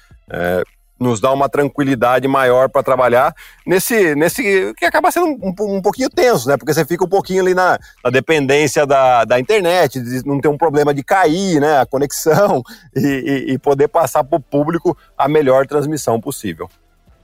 Nos 1.00 1.20
dá 1.20 1.32
uma 1.34 1.50
tranquilidade 1.50 2.28
maior 2.28 2.70
para 2.70 2.82
trabalhar 2.82 3.36
nesse, 3.68 4.16
nesse 4.16 4.74
que 4.78 4.86
acaba 4.86 5.12
sendo 5.12 5.28
um, 5.28 5.54
um, 5.75 5.82
pouquinho 5.82 6.10
tenso, 6.10 6.48
né? 6.48 6.56
Porque 6.56 6.74
você 6.74 6.86
fica 6.86 7.04
um 7.04 7.10
pouquinho 7.10 7.42
ali 7.42 7.54
na, 7.54 7.78
na 8.04 8.10
dependência 8.10 8.86
da, 8.86 9.25
da 9.25 9.40
internet, 9.40 10.00
de 10.00 10.25
não 10.25 10.40
ter 10.40 10.48
um 10.48 10.58
problema 10.58 10.94
de 10.94 11.04
cair, 11.04 11.60
né? 11.60 11.80
A 11.80 11.86
conexão 11.86 12.64
e, 12.96 13.46
e, 13.50 13.54
e 13.54 13.58
poder 13.58 13.90
passar 13.90 14.24
para 14.24 14.38
o 14.38 14.42
público 14.42 14.98
a 15.18 15.28
melhor 15.28 15.68
transmissão 15.68 16.20
possível. 16.22 16.70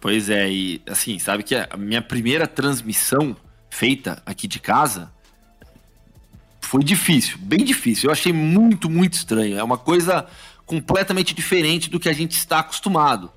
Pois 0.01 0.29
é, 0.29 0.49
e 0.49 0.81
assim, 0.89 1.19
sabe 1.19 1.43
que 1.43 1.55
a 1.55 1.77
minha 1.77 2.01
primeira 2.01 2.47
transmissão 2.47 3.37
feita 3.69 4.21
aqui 4.25 4.47
de 4.47 4.59
casa 4.59 5.11
foi 6.59 6.83
difícil, 6.83 7.37
bem 7.39 7.63
difícil. 7.63 8.07
Eu 8.07 8.11
achei 8.11 8.31
muito, 8.31 8.89
muito 8.89 9.13
estranho. 9.13 9.57
É 9.57 9.63
uma 9.63 9.77
coisa 9.77 10.25
completamente 10.65 11.33
diferente 11.33 11.89
do 11.89 11.99
que 11.99 12.07
a 12.07 12.13
gente 12.13 12.31
está 12.31 12.59
acostumado. 12.59 13.31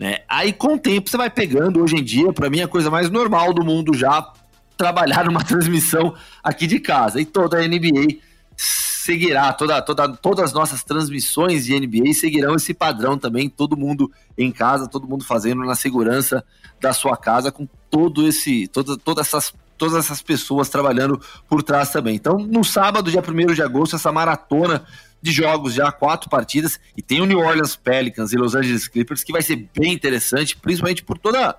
Né? 0.00 0.20
Aí 0.26 0.50
com 0.50 0.76
o 0.76 0.78
tempo 0.78 1.10
você 1.10 1.18
vai 1.18 1.28
pegando, 1.28 1.82
hoje 1.82 1.94
em 1.94 2.02
dia, 2.02 2.32
para 2.32 2.48
mim, 2.48 2.62
a 2.62 2.66
coisa 2.66 2.90
mais 2.90 3.10
normal 3.10 3.52
do 3.52 3.62
mundo 3.62 3.92
já 3.92 4.32
trabalhar 4.74 5.26
numa 5.26 5.44
transmissão 5.44 6.14
aqui 6.42 6.66
de 6.66 6.80
casa. 6.80 7.20
E 7.20 7.26
toda 7.26 7.58
a 7.58 7.68
NBA 7.68 8.16
seguirá, 8.56 9.52
toda, 9.52 9.82
toda, 9.82 10.08
todas 10.08 10.46
as 10.46 10.52
nossas 10.54 10.82
transmissões 10.82 11.66
de 11.66 11.78
NBA 11.78 12.14
seguirão 12.14 12.54
esse 12.54 12.72
padrão 12.72 13.18
também, 13.18 13.50
todo 13.50 13.76
mundo 13.76 14.10
em 14.38 14.50
casa, 14.50 14.88
todo 14.88 15.06
mundo 15.06 15.22
fazendo 15.22 15.62
na 15.66 15.74
segurança 15.74 16.42
da 16.80 16.94
sua 16.94 17.14
casa, 17.14 17.52
com 17.52 17.68
todo 17.90 18.26
esse, 18.26 18.68
toda, 18.68 18.96
todas 18.96 19.26
essas 19.26 19.52
todas 19.76 19.94
essas 19.94 20.20
pessoas 20.20 20.68
trabalhando 20.68 21.18
por 21.48 21.62
trás 21.62 21.90
também. 21.90 22.14
Então, 22.14 22.36
no 22.36 22.62
sábado, 22.62 23.10
dia 23.10 23.22
1 23.22 23.54
de 23.54 23.62
agosto, 23.62 23.96
essa 23.96 24.12
maratona 24.12 24.84
de 25.22 25.32
jogos 25.32 25.74
já, 25.74 25.92
quatro 25.92 26.30
partidas, 26.30 26.80
e 26.96 27.02
tem 27.02 27.20
o 27.20 27.26
New 27.26 27.38
Orleans 27.38 27.76
Pelicans 27.76 28.32
e 28.32 28.36
Los 28.36 28.54
Angeles 28.54 28.88
Clippers, 28.88 29.22
que 29.22 29.32
vai 29.32 29.42
ser 29.42 29.68
bem 29.74 29.92
interessante, 29.92 30.56
principalmente 30.56 31.04
por 31.04 31.18
toda, 31.18 31.56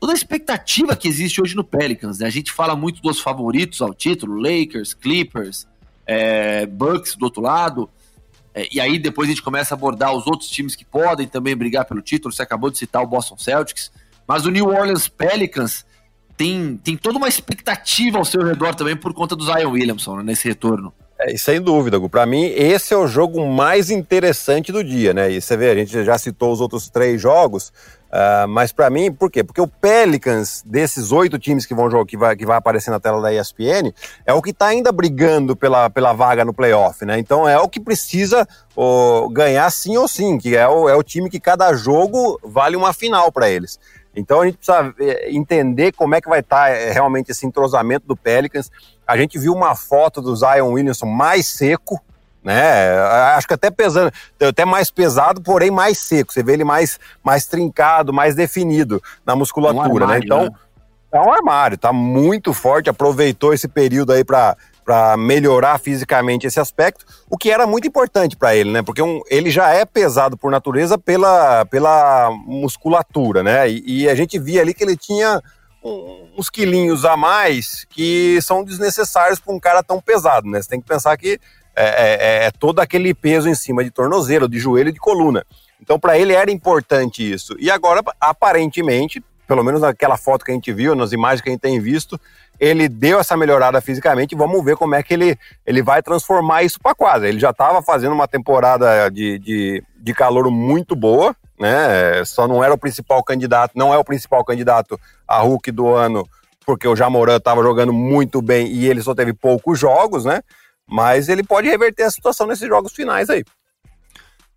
toda 0.00 0.12
a 0.12 0.16
expectativa 0.16 0.96
que 0.96 1.06
existe 1.06 1.40
hoje 1.40 1.54
no 1.54 1.64
Pelicans. 1.64 2.18
Né? 2.18 2.26
A 2.26 2.30
gente 2.30 2.52
fala 2.52 2.74
muito 2.74 3.02
dos 3.02 3.20
favoritos 3.20 3.82
ao 3.82 3.92
título, 3.92 4.40
Lakers, 4.40 4.94
Clippers, 4.94 5.66
é, 6.06 6.66
Bucks 6.66 7.16
do 7.16 7.24
outro 7.24 7.42
lado, 7.42 7.90
é, 8.54 8.68
e 8.72 8.80
aí 8.80 8.98
depois 8.98 9.28
a 9.28 9.32
gente 9.32 9.42
começa 9.42 9.74
a 9.74 9.76
abordar 9.76 10.14
os 10.14 10.26
outros 10.26 10.48
times 10.48 10.76
que 10.76 10.84
podem 10.84 11.26
também 11.26 11.56
brigar 11.56 11.84
pelo 11.84 12.00
título. 12.00 12.32
Você 12.32 12.42
acabou 12.42 12.70
de 12.70 12.78
citar 12.78 13.02
o 13.02 13.06
Boston 13.06 13.36
Celtics, 13.36 13.90
mas 14.26 14.46
o 14.46 14.50
New 14.50 14.68
Orleans 14.68 15.08
Pelicans 15.08 15.84
tem, 16.36 16.76
tem 16.76 16.96
toda 16.96 17.18
uma 17.18 17.28
expectativa 17.28 18.18
ao 18.18 18.24
seu 18.24 18.42
redor 18.42 18.74
também 18.74 18.96
por 18.96 19.12
conta 19.12 19.34
do 19.34 19.44
Zion 19.44 19.72
Williamson 19.72 20.18
né, 20.18 20.22
nesse 20.22 20.48
retorno. 20.48 20.92
É, 21.26 21.36
sem 21.38 21.60
dúvida. 21.60 21.98
Para 22.08 22.26
mim, 22.26 22.44
esse 22.54 22.92
é 22.92 22.96
o 22.96 23.06
jogo 23.06 23.46
mais 23.46 23.90
interessante 23.90 24.70
do 24.70 24.84
dia, 24.84 25.14
né? 25.14 25.30
E 25.30 25.40
você 25.40 25.56
vê, 25.56 25.70
a 25.70 25.74
gente 25.74 26.04
já 26.04 26.18
citou 26.18 26.52
os 26.52 26.60
outros 26.60 26.90
três 26.90 27.20
jogos, 27.20 27.68
uh, 28.10 28.46
mas 28.46 28.72
para 28.72 28.90
mim, 28.90 29.10
por 29.10 29.30
quê? 29.30 29.42
Porque 29.42 29.60
o 29.60 29.66
Pelicans, 29.66 30.62
desses 30.66 31.12
oito 31.12 31.38
times 31.38 31.64
que 31.64 31.74
vão 31.74 31.90
jogar, 31.90 32.04
que 32.04 32.16
vai, 32.16 32.36
que 32.36 32.44
vai 32.44 32.58
aparecer 32.58 32.90
na 32.90 33.00
tela 33.00 33.22
da 33.22 33.32
ESPN, 33.32 33.90
é 34.26 34.34
o 34.34 34.42
que 34.42 34.50
está 34.50 34.66
ainda 34.66 34.92
brigando 34.92 35.56
pela, 35.56 35.88
pela 35.88 36.12
vaga 36.12 36.44
no 36.44 36.52
playoff, 36.52 37.04
né? 37.06 37.18
Então 37.18 37.48
é 37.48 37.58
o 37.58 37.68
que 37.68 37.80
precisa 37.80 38.46
ganhar 39.32 39.70
sim 39.70 39.96
ou 39.96 40.06
sim, 40.06 40.36
que 40.36 40.56
é 40.56 40.68
o, 40.68 40.88
é 40.88 40.94
o 40.94 41.02
time 41.02 41.30
que 41.30 41.40
cada 41.40 41.72
jogo 41.72 42.38
vale 42.42 42.76
uma 42.76 42.92
final 42.92 43.32
para 43.32 43.48
eles. 43.48 43.78
Então 44.14 44.40
a 44.40 44.46
gente 44.46 44.58
precisa 44.58 44.94
é, 45.00 45.30
entender 45.30 45.92
como 45.92 46.14
é 46.14 46.20
que 46.20 46.28
vai 46.28 46.40
estar 46.40 46.68
tá, 46.68 46.68
é, 46.68 46.92
realmente 46.92 47.30
esse 47.30 47.46
entrosamento 47.46 48.06
do 48.06 48.16
Pelicans. 48.16 48.70
A 49.06 49.16
gente 49.16 49.38
viu 49.38 49.52
uma 49.52 49.74
foto 49.74 50.20
do 50.22 50.34
Zion 50.34 50.72
Williamson 50.72 51.06
mais 51.06 51.46
seco, 51.46 52.00
né? 52.42 52.98
Acho 53.36 53.48
que 53.48 53.54
até 53.54 53.70
pesando, 53.70 54.12
até 54.40 54.64
mais 54.64 54.90
pesado, 54.90 55.40
porém 55.40 55.70
mais 55.70 55.98
seco. 55.98 56.32
Você 56.32 56.42
vê 56.42 56.52
ele 56.52 56.64
mais, 56.64 56.98
mais 57.22 57.46
trincado, 57.46 58.12
mais 58.12 58.34
definido 58.34 59.02
na 59.24 59.34
musculatura, 59.34 59.80
um 59.80 59.82
armário, 59.82 60.08
né? 60.08 60.20
Então, 60.22 60.42
né? 60.44 60.50
é 61.12 61.20
um 61.20 61.32
armário, 61.32 61.78
tá 61.78 61.92
muito 61.92 62.52
forte, 62.52 62.90
aproveitou 62.90 63.54
esse 63.54 63.68
período 63.68 64.12
aí 64.12 64.24
para 64.24 64.56
para 64.84 65.16
melhorar 65.16 65.78
fisicamente 65.78 66.46
esse 66.46 66.60
aspecto, 66.60 67.06
o 67.30 67.38
que 67.38 67.50
era 67.50 67.66
muito 67.66 67.88
importante 67.88 68.36
para 68.36 68.54
ele, 68.54 68.70
né? 68.70 68.82
Porque 68.82 69.00
um, 69.00 69.22
ele 69.30 69.50
já 69.50 69.70
é 69.70 69.84
pesado 69.84 70.36
por 70.36 70.50
natureza 70.50 70.98
pela, 70.98 71.64
pela 71.66 72.30
musculatura, 72.46 73.42
né? 73.42 73.68
E, 73.70 74.02
e 74.02 74.08
a 74.08 74.14
gente 74.14 74.38
via 74.38 74.60
ali 74.60 74.74
que 74.74 74.84
ele 74.84 74.96
tinha 74.96 75.42
uns 76.36 76.48
quilinhos 76.48 77.04
a 77.04 77.16
mais 77.16 77.84
que 77.90 78.40
são 78.40 78.64
desnecessários 78.64 79.38
para 79.38 79.52
um 79.52 79.60
cara 79.60 79.82
tão 79.82 80.00
pesado, 80.00 80.48
né? 80.48 80.60
Você 80.60 80.68
tem 80.68 80.80
que 80.80 80.88
pensar 80.88 81.16
que 81.16 81.38
é, 81.76 81.84
é, 81.84 82.46
é 82.46 82.50
todo 82.50 82.80
aquele 82.80 83.12
peso 83.12 83.48
em 83.48 83.54
cima 83.54 83.84
de 83.84 83.90
tornozelo, 83.90 84.48
de 84.48 84.58
joelho 84.58 84.92
de 84.92 84.98
coluna. 84.98 85.44
Então, 85.80 85.98
para 85.98 86.18
ele 86.18 86.32
era 86.32 86.50
importante 86.50 87.30
isso. 87.30 87.54
E 87.58 87.70
agora, 87.70 88.02
aparentemente, 88.18 89.22
pelo 89.46 89.62
menos 89.62 89.80
naquela 89.80 90.16
foto 90.16 90.44
que 90.44 90.50
a 90.50 90.54
gente 90.54 90.72
viu, 90.72 90.94
nas 90.94 91.12
imagens 91.12 91.40
que 91.40 91.48
a 91.48 91.52
gente 91.52 91.60
tem 91.60 91.80
visto, 91.80 92.18
ele 92.58 92.88
deu 92.88 93.18
essa 93.18 93.36
melhorada 93.36 93.80
fisicamente. 93.80 94.34
Vamos 94.34 94.64
ver 94.64 94.76
como 94.76 94.94
é 94.94 95.02
que 95.02 95.14
ele, 95.14 95.38
ele 95.66 95.82
vai 95.82 96.02
transformar 96.02 96.62
isso 96.62 96.80
para 96.80 96.94
quadra. 96.94 97.28
Ele 97.28 97.38
já 97.38 97.50
estava 97.50 97.82
fazendo 97.82 98.12
uma 98.12 98.28
temporada 98.28 99.10
de, 99.10 99.38
de, 99.38 99.82
de 99.96 100.14
calor 100.14 100.50
muito 100.50 100.94
boa, 100.94 101.34
né? 101.58 102.24
Só 102.24 102.46
não 102.46 102.62
era 102.62 102.72
o 102.72 102.78
principal 102.78 103.22
candidato, 103.22 103.72
não 103.74 103.92
é 103.92 103.98
o 103.98 104.04
principal 104.04 104.44
candidato 104.44 104.98
a 105.26 105.40
Hulk 105.40 105.70
do 105.72 105.88
ano, 105.88 106.26
porque 106.64 106.88
o 106.88 106.96
Jamoran 106.96 107.36
estava 107.36 107.62
jogando 107.62 107.92
muito 107.92 108.40
bem 108.40 108.68
e 108.68 108.88
ele 108.88 109.02
só 109.02 109.14
teve 109.14 109.32
poucos 109.32 109.78
jogos, 109.78 110.24
né? 110.24 110.40
Mas 110.86 111.28
ele 111.28 111.42
pode 111.42 111.68
reverter 111.68 112.04
a 112.04 112.10
situação 112.10 112.46
nesses 112.46 112.68
jogos 112.68 112.92
finais 112.92 113.30
aí. 113.30 113.44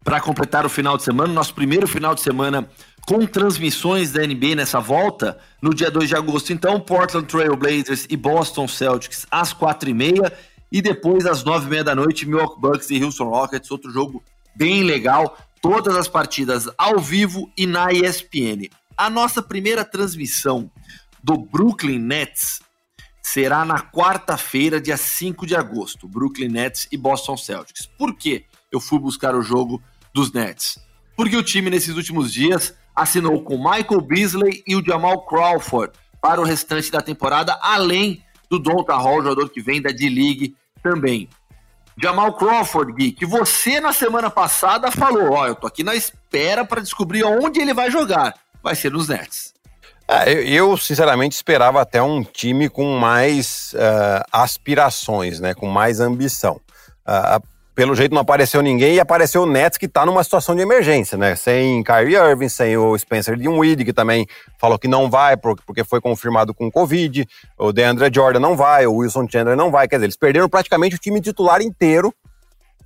Para 0.07 0.21
completar 0.21 0.65
o 0.65 0.69
final 0.69 0.95
de 0.95 1.03
semana, 1.03 1.33
nosso 1.33 1.53
primeiro 1.53 1.85
final 1.85 2.15
de 2.15 2.21
semana 2.21 2.65
com 3.05 3.25
transmissões 3.25 4.09
da 4.09 4.25
NBA 4.25 4.55
nessa 4.55 4.79
volta, 4.79 5.37
no 5.61 5.73
dia 5.73 5.91
2 5.91 6.07
de 6.07 6.15
agosto. 6.15 6.53
Então, 6.53 6.79
Portland 6.79 7.27
Trail 7.27 7.57
Blazers 7.57 8.07
e 8.09 8.15
Boston 8.15 8.69
Celtics 8.69 9.27
às 9.29 9.53
4h30 9.53 10.31
e 10.71 10.81
depois 10.81 11.25
às 11.25 11.43
9h30 11.43 11.83
da 11.83 11.93
noite, 11.93 12.25
Milwaukee 12.25 12.57
Bucks 12.57 12.89
e 12.89 13.03
Houston 13.03 13.25
Rockets, 13.25 13.69
outro 13.69 13.91
jogo 13.91 14.23
bem 14.55 14.81
legal. 14.81 15.37
Todas 15.61 15.93
as 15.97 16.07
partidas 16.07 16.69
ao 16.77 16.99
vivo 16.99 17.51
e 17.57 17.67
na 17.67 17.91
ESPN. 17.91 18.69
A 18.95 19.09
nossa 19.09 19.41
primeira 19.41 19.83
transmissão 19.83 20.71
do 21.21 21.35
Brooklyn 21.35 21.99
Nets 21.99 22.61
será 23.21 23.65
na 23.65 23.81
quarta-feira, 23.81 24.79
dia 24.79 24.95
5 24.95 25.45
de 25.45 25.53
agosto. 25.53 26.07
Brooklyn 26.07 26.47
Nets 26.47 26.87
e 26.93 26.95
Boston 26.95 27.35
Celtics. 27.35 27.85
Por 27.85 28.15
que 28.15 28.45
eu 28.71 28.79
fui 28.79 28.99
buscar 28.99 29.35
o 29.35 29.41
jogo 29.41 29.83
dos 30.13 30.31
Nets? 30.31 30.79
Porque 31.15 31.35
o 31.35 31.43
time 31.43 31.69
nesses 31.69 31.95
últimos 31.95 32.31
dias 32.31 32.73
assinou 32.95 33.43
com 33.43 33.57
Michael 33.57 34.01
Beasley 34.01 34.63
e 34.67 34.75
o 34.75 34.83
Jamal 34.85 35.25
Crawford 35.25 35.93
para 36.21 36.41
o 36.41 36.43
restante 36.43 36.91
da 36.91 37.01
temporada, 37.01 37.57
além 37.61 38.23
do 38.49 38.59
Donta 38.59 38.95
Hall, 38.95 39.23
jogador 39.23 39.49
que 39.49 39.61
vem 39.61 39.81
da 39.81 39.89
D-League 39.89 40.55
também. 40.81 41.29
Jamal 42.01 42.33
Crawford, 42.33 42.93
Gui, 42.93 43.11
que 43.11 43.25
você 43.25 43.79
na 43.79 43.91
semana 43.91 44.29
passada 44.29 44.91
falou, 44.91 45.31
ó, 45.31 45.47
eu 45.47 45.55
tô 45.55 45.65
aqui 45.65 45.83
na 45.83 45.95
espera 45.95 46.63
para 46.63 46.81
descobrir 46.81 47.23
onde 47.23 47.59
ele 47.59 47.73
vai 47.73 47.89
jogar. 47.89 48.35
Vai 48.61 48.75
ser 48.75 48.91
nos 48.91 49.07
Nets. 49.07 49.53
É, 50.07 50.31
eu, 50.31 50.77
sinceramente, 50.77 51.35
esperava 51.35 51.81
até 51.81 52.01
um 52.01 52.23
time 52.23 52.69
com 52.69 52.97
mais 52.97 53.73
uh, 53.73 54.23
aspirações, 54.31 55.39
né, 55.39 55.53
com 55.53 55.67
mais 55.67 55.99
ambição. 55.99 56.61
Uh, 57.05 57.41
pelo 57.77 57.93
jeito 57.93 58.11
não 58.11 58.21
apareceu 58.21 58.59
ninguém 58.63 58.95
e 58.95 58.99
apareceu 58.99 59.43
o 59.43 59.45
Nets 59.45 59.77
que 59.77 59.85
está 59.85 60.03
numa 60.03 60.23
situação 60.23 60.55
de 60.55 60.63
emergência, 60.63 61.15
né? 61.15 61.35
Sem 61.35 61.83
Kyrie 61.83 62.15
Irving, 62.15 62.49
sem 62.49 62.75
o 62.75 62.97
Spencer 62.97 63.37
Dinwiddie, 63.37 63.85
que 63.85 63.93
também 63.93 64.25
falou 64.57 64.79
que 64.79 64.87
não 64.87 65.11
vai 65.11 65.37
porque 65.37 65.83
foi 65.83 66.01
confirmado 66.01 66.55
com 66.55 66.71
Covid, 66.71 67.23
o 67.55 67.71
DeAndre 67.71 68.09
Jordan 68.11 68.39
não 68.39 68.57
vai, 68.57 68.87
o 68.87 68.95
Wilson 68.95 69.27
Chandler 69.29 69.55
não 69.55 69.69
vai, 69.69 69.87
quer 69.87 69.97
dizer, 69.97 70.07
eles 70.07 70.17
perderam 70.17 70.49
praticamente 70.49 70.95
o 70.95 70.97
time 70.97 71.21
titular 71.21 71.61
inteiro, 71.61 72.11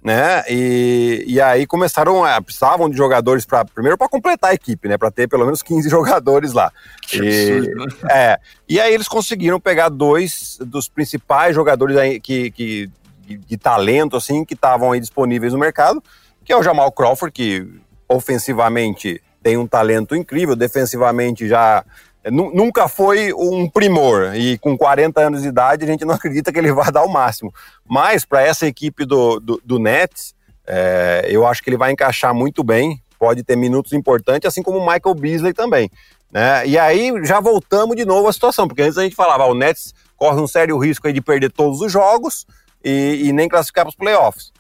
né? 0.04 0.44
E, 0.50 1.24
e 1.26 1.40
aí 1.40 1.66
começaram 1.66 2.26
a 2.26 2.42
precisavam 2.42 2.90
de 2.90 2.98
jogadores 2.98 3.46
para 3.46 3.64
primeiro 3.64 3.98
para 3.98 4.10
completar 4.10 4.52
a 4.52 4.54
equipe, 4.54 4.90
né? 4.90 4.98
Para 4.98 5.10
ter 5.10 5.26
pelo 5.30 5.46
menos 5.46 5.64
15 5.64 5.88
jogadores 5.90 6.52
lá. 6.52 6.70
Que 7.04 7.18
e, 7.18 7.58
absurdo, 7.60 7.86
né? 7.86 7.94
é, 8.12 8.40
e 8.68 8.78
aí 8.78 8.94
eles 8.94 9.08
conseguiram 9.08 9.58
pegar 9.58 9.88
dois 9.88 10.58
dos 10.60 10.90
principais 10.90 11.56
jogadores 11.56 11.96
que, 12.22 12.52
que 12.52 12.92
de, 13.26 13.38
de 13.38 13.58
talento, 13.58 14.16
assim, 14.16 14.44
que 14.44 14.54
estavam 14.54 14.92
aí 14.92 15.00
disponíveis 15.00 15.54
no 15.54 15.60
mercado, 15.60 16.04
que 16.44 16.52
é 16.52 16.58
o 16.58 16.64
Jamal 16.64 16.92
Crawford, 16.92 17.32
que 17.32 17.68
ofensivamente 18.08 19.22
tem 19.42 19.58
um 19.58 19.66
talento 19.66 20.16
incrível, 20.16 20.56
defensivamente 20.56 21.48
já 21.48 21.84
nunca 22.30 22.88
foi 22.88 23.34
um 23.34 23.68
primor 23.68 24.36
e 24.36 24.58
com 24.60 24.78
40 24.78 25.20
anos 25.20 25.42
de 25.42 25.48
idade 25.48 25.84
a 25.84 25.88
gente 25.88 26.06
não 26.06 26.14
acredita 26.16 26.52
que 26.52 26.60
ele 26.60 26.72
vai 26.72 26.92
dar 26.92 27.04
o 27.04 27.10
máximo. 27.10 27.52
Mas 27.88 28.26
para 28.26 28.42
essa 28.44 28.68
equipe 28.68 29.06
do, 29.06 29.40
do, 29.40 29.62
do 29.64 29.80
Nets, 29.80 30.36
é, 30.68 31.26
eu 31.28 31.48
acho 31.48 31.64
que 31.64 31.70
ele 31.70 31.78
vai 31.78 31.92
encaixar 31.92 32.34
muito 32.34 32.64
bem, 32.64 33.02
pode 33.18 33.44
ter 33.44 33.56
minutos 33.56 33.94
importantes, 33.94 34.48
assim 34.48 34.62
como 34.62 34.78
o 34.78 34.86
Michael 34.86 35.16
Beasley 35.16 35.54
também. 35.54 35.90
Né? 36.32 36.68
E 36.68 36.78
aí 36.78 37.12
já 37.24 37.40
voltamos 37.40 37.96
de 37.96 38.06
novo 38.06 38.28
à 38.28 38.34
situação, 38.34 38.68
porque 38.68 38.84
antes 38.84 38.98
a 38.98 39.04
gente 39.04 39.16
falava, 39.16 39.44
ah, 39.44 39.48
o 39.48 39.56
Nets 39.56 39.94
corre 40.16 40.40
um 40.40 40.48
sério 40.48 40.78
risco 40.78 41.12
de 41.12 41.22
perder 41.22 41.52
todos 41.52 41.82
os 41.82 41.92
jogos, 41.92 42.46
e, 42.84 43.24
e 43.26 43.34
nem 43.34 43.48
classificar 43.48 43.86
para 43.86 43.90
os 43.90 43.96
playoffs, 43.96 44.52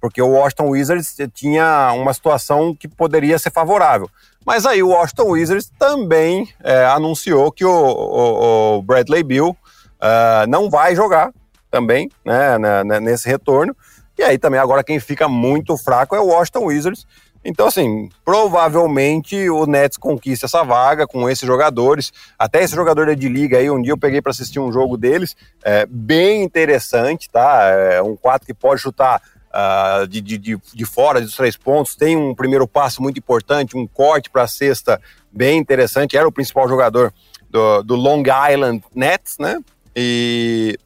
porque 0.00 0.20
o 0.20 0.30
Washington 0.30 0.68
Wizards 0.68 1.16
tinha 1.34 1.92
uma 1.94 2.12
situação 2.14 2.74
que 2.74 2.88
poderia 2.88 3.38
ser 3.38 3.50
favorável. 3.50 4.08
Mas 4.44 4.64
aí 4.64 4.82
o 4.82 4.88
Washington 4.88 5.30
Wizards 5.30 5.70
também 5.78 6.48
é, 6.62 6.86
anunciou 6.86 7.52
que 7.52 7.64
o, 7.64 7.70
o, 7.70 8.78
o 8.78 8.82
Bradley 8.82 9.22
Bill 9.22 9.50
uh, 9.50 10.46
não 10.48 10.70
vai 10.70 10.96
jogar 10.96 11.30
também 11.70 12.10
né, 12.24 12.58
né, 12.58 13.00
nesse 13.00 13.28
retorno. 13.28 13.76
E 14.18 14.22
aí 14.22 14.38
também 14.38 14.58
agora 14.60 14.84
quem 14.84 14.98
fica 14.98 15.28
muito 15.28 15.76
fraco 15.76 16.16
é 16.16 16.20
o 16.20 16.26
Washington 16.26 16.64
Wizards. 16.66 17.06
Então, 17.44 17.66
assim, 17.66 18.10
provavelmente 18.24 19.48
o 19.48 19.64
Nets 19.64 19.96
conquista 19.96 20.46
essa 20.46 20.62
vaga 20.62 21.06
com 21.06 21.28
esses 21.28 21.46
jogadores. 21.46 22.12
Até 22.38 22.62
esse 22.62 22.74
jogador 22.74 23.14
de 23.16 23.28
liga 23.28 23.58
aí, 23.58 23.70
um 23.70 23.80
dia 23.80 23.92
eu 23.92 23.98
peguei 23.98 24.20
para 24.20 24.30
assistir 24.30 24.60
um 24.60 24.70
jogo 24.70 24.96
deles, 24.96 25.34
é 25.64 25.86
bem 25.86 26.42
interessante, 26.42 27.30
tá? 27.30 27.64
É 27.64 28.02
um 28.02 28.14
4 28.14 28.46
que 28.46 28.52
pode 28.52 28.82
chutar 28.82 29.22
uh, 29.50 30.06
de, 30.06 30.20
de, 30.20 30.38
de, 30.38 30.84
fora 30.84 31.20
dos 31.20 31.34
três 31.34 31.56
pontos, 31.56 31.96
tem 31.96 32.16
um 32.16 32.34
primeiro 32.34 32.68
passo 32.68 33.02
muito 33.02 33.18
importante, 33.18 33.76
um 33.76 33.86
corte 33.86 34.28
para 34.28 34.42
a 34.42 34.48
cesta 34.48 35.00
bem 35.32 35.58
interessante. 35.58 36.18
Era 36.18 36.28
o 36.28 36.32
principal 36.32 36.68
jogador 36.68 37.12
do, 37.48 37.82
do 37.82 37.96
Long 37.96 38.22
Island 38.52 38.84
Nets, 38.94 39.38
né? 39.38 39.58
E 39.96 40.78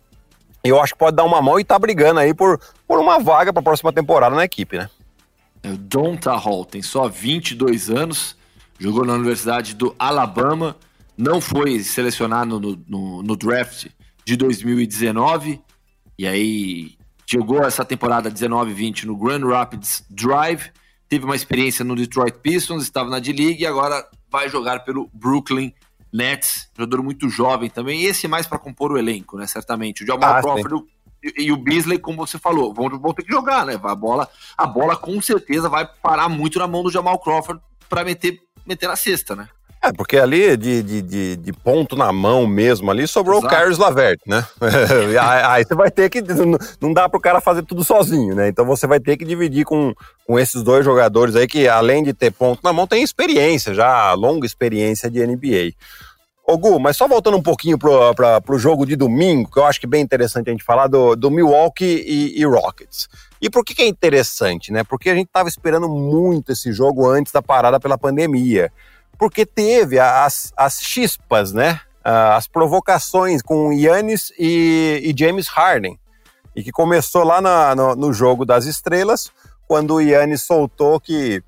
eu 0.62 0.80
acho 0.80 0.94
que 0.94 0.98
pode 0.98 1.16
dar 1.16 1.24
uma 1.24 1.42
mão 1.42 1.58
e 1.58 1.64
tá 1.64 1.78
brigando 1.78 2.20
aí 2.20 2.32
por, 2.32 2.60
por 2.86 2.98
uma 2.98 3.18
vaga 3.18 3.52
para 3.52 3.60
a 3.60 3.64
próxima 3.64 3.92
temporada 3.92 4.34
na 4.34 4.44
equipe, 4.44 4.78
né? 4.78 4.88
É 5.64 5.70
o 5.70 6.64
tem 6.66 6.82
só 6.82 7.08
22 7.08 7.88
anos, 7.88 8.36
jogou 8.78 9.02
na 9.02 9.14
Universidade 9.14 9.74
do 9.74 9.96
Alabama, 9.98 10.76
não 11.16 11.40
foi 11.40 11.82
selecionado 11.82 12.60
no, 12.60 12.78
no, 12.86 13.22
no 13.22 13.34
draft 13.34 13.86
de 14.26 14.36
2019. 14.36 15.62
E 16.18 16.26
aí 16.26 16.92
jogou 17.26 17.62
essa 17.62 17.82
temporada 17.82 18.30
19-20 18.30 19.04
no 19.04 19.16
Grand 19.16 19.42
Rapids 19.46 20.04
Drive, 20.10 20.70
teve 21.08 21.24
uma 21.24 21.34
experiência 21.34 21.82
no 21.82 21.96
Detroit 21.96 22.34
Pistons, 22.42 22.82
estava 22.82 23.08
na 23.08 23.18
D-League 23.18 23.62
e 23.62 23.66
agora 23.66 24.06
vai 24.30 24.50
jogar 24.50 24.80
pelo 24.80 25.08
Brooklyn 25.14 25.72
Nets, 26.12 26.68
jogador 26.76 27.02
muito 27.02 27.30
jovem 27.30 27.70
também, 27.70 28.04
esse 28.04 28.28
mais 28.28 28.46
para 28.46 28.58
compor 28.58 28.92
o 28.92 28.98
elenco, 28.98 29.38
né? 29.38 29.46
Certamente. 29.46 30.04
O 30.04 30.06
Jamal 30.06 30.34
ah, 30.34 30.42
Crawford 30.42 30.84
e, 31.24 31.44
e 31.44 31.52
o 31.52 31.56
Beasley, 31.56 31.98
como 31.98 32.26
você 32.26 32.38
falou, 32.38 32.72
vão, 32.72 32.88
vão 32.98 33.14
ter 33.14 33.22
que 33.22 33.32
jogar, 33.32 33.64
né? 33.64 33.80
A 33.82 33.94
bola, 33.94 34.28
a 34.56 34.66
bola 34.66 34.96
com 34.96 35.20
certeza 35.22 35.68
vai 35.68 35.88
parar 36.02 36.28
muito 36.28 36.58
na 36.58 36.66
mão 36.66 36.82
do 36.82 36.90
Jamal 36.90 37.18
Crawford 37.18 37.60
para 37.88 38.04
meter, 38.04 38.40
meter 38.66 38.88
na 38.88 38.96
cesta, 38.96 39.34
né? 39.34 39.48
É, 39.84 39.92
porque 39.92 40.16
ali 40.16 40.56
de, 40.56 40.82
de, 40.82 41.02
de, 41.02 41.36
de, 41.36 41.52
ponto 41.52 41.94
na 41.94 42.10
mão 42.10 42.46
mesmo 42.46 42.90
ali 42.90 43.06
sobrou 43.06 43.38
Exato. 43.38 43.54
o 43.54 43.56
Carlos 43.58 43.76
Lavert, 43.76 44.18
né? 44.26 44.42
aí 45.20 45.62
você 45.62 45.74
vai 45.74 45.90
ter 45.90 46.08
que. 46.08 46.22
Não 46.80 46.90
dá 46.94 47.06
pro 47.06 47.20
cara 47.20 47.38
fazer 47.38 47.62
tudo 47.64 47.84
sozinho, 47.84 48.34
né? 48.34 48.48
Então 48.48 48.64
você 48.64 48.86
vai 48.86 48.98
ter 48.98 49.18
que 49.18 49.26
dividir 49.26 49.66
com, 49.66 49.92
com 50.26 50.38
esses 50.38 50.62
dois 50.62 50.86
jogadores 50.86 51.36
aí 51.36 51.46
que, 51.46 51.68
além 51.68 52.02
de 52.02 52.14
ter 52.14 52.30
ponto 52.30 52.60
na 52.64 52.72
mão, 52.72 52.86
tem 52.86 53.02
experiência, 53.02 53.74
já 53.74 54.14
longa 54.14 54.46
experiência 54.46 55.10
de 55.10 55.26
NBA. 55.26 55.74
Ô 56.46 56.58
Gu, 56.58 56.78
mas 56.78 56.96
só 56.96 57.08
voltando 57.08 57.38
um 57.38 57.42
pouquinho 57.42 57.78
pro, 57.78 58.14
pra, 58.14 58.40
pro 58.40 58.58
jogo 58.58 58.84
de 58.84 58.96
domingo, 58.96 59.50
que 59.50 59.58
eu 59.58 59.64
acho 59.64 59.80
que 59.80 59.86
é 59.86 59.88
bem 59.88 60.02
interessante 60.02 60.48
a 60.48 60.52
gente 60.52 60.62
falar 60.62 60.88
do, 60.88 61.16
do 61.16 61.30
Milwaukee 61.30 62.04
e, 62.06 62.38
e 62.38 62.44
Rockets. 62.44 63.08
E 63.40 63.48
por 63.48 63.64
que, 63.64 63.74
que 63.74 63.82
é 63.82 63.86
interessante, 63.86 64.70
né? 64.70 64.84
Porque 64.84 65.08
a 65.08 65.14
gente 65.14 65.28
estava 65.28 65.48
esperando 65.48 65.88
muito 65.88 66.52
esse 66.52 66.70
jogo 66.70 67.08
antes 67.08 67.32
da 67.32 67.40
parada 67.40 67.80
pela 67.80 67.96
pandemia 67.96 68.70
porque 69.18 69.46
teve 69.46 69.98
as, 69.98 70.52
as 70.56 70.80
chispas, 70.80 71.52
né? 71.52 71.80
As 72.02 72.46
provocações 72.46 73.40
com 73.40 73.72
Yannis 73.72 74.30
e, 74.38 75.00
e 75.02 75.14
James 75.18 75.48
Harden. 75.48 75.98
E 76.54 76.62
que 76.62 76.70
começou 76.70 77.24
lá 77.24 77.40
na, 77.40 77.74
no, 77.74 77.96
no, 77.96 78.12
jogo 78.12 78.44
das 78.44 78.66
estrelas, 78.66 79.32
quando 79.66 79.94
o 79.94 80.00
Yannis 80.00 80.42
soltou 80.42 81.00
que 81.00 81.42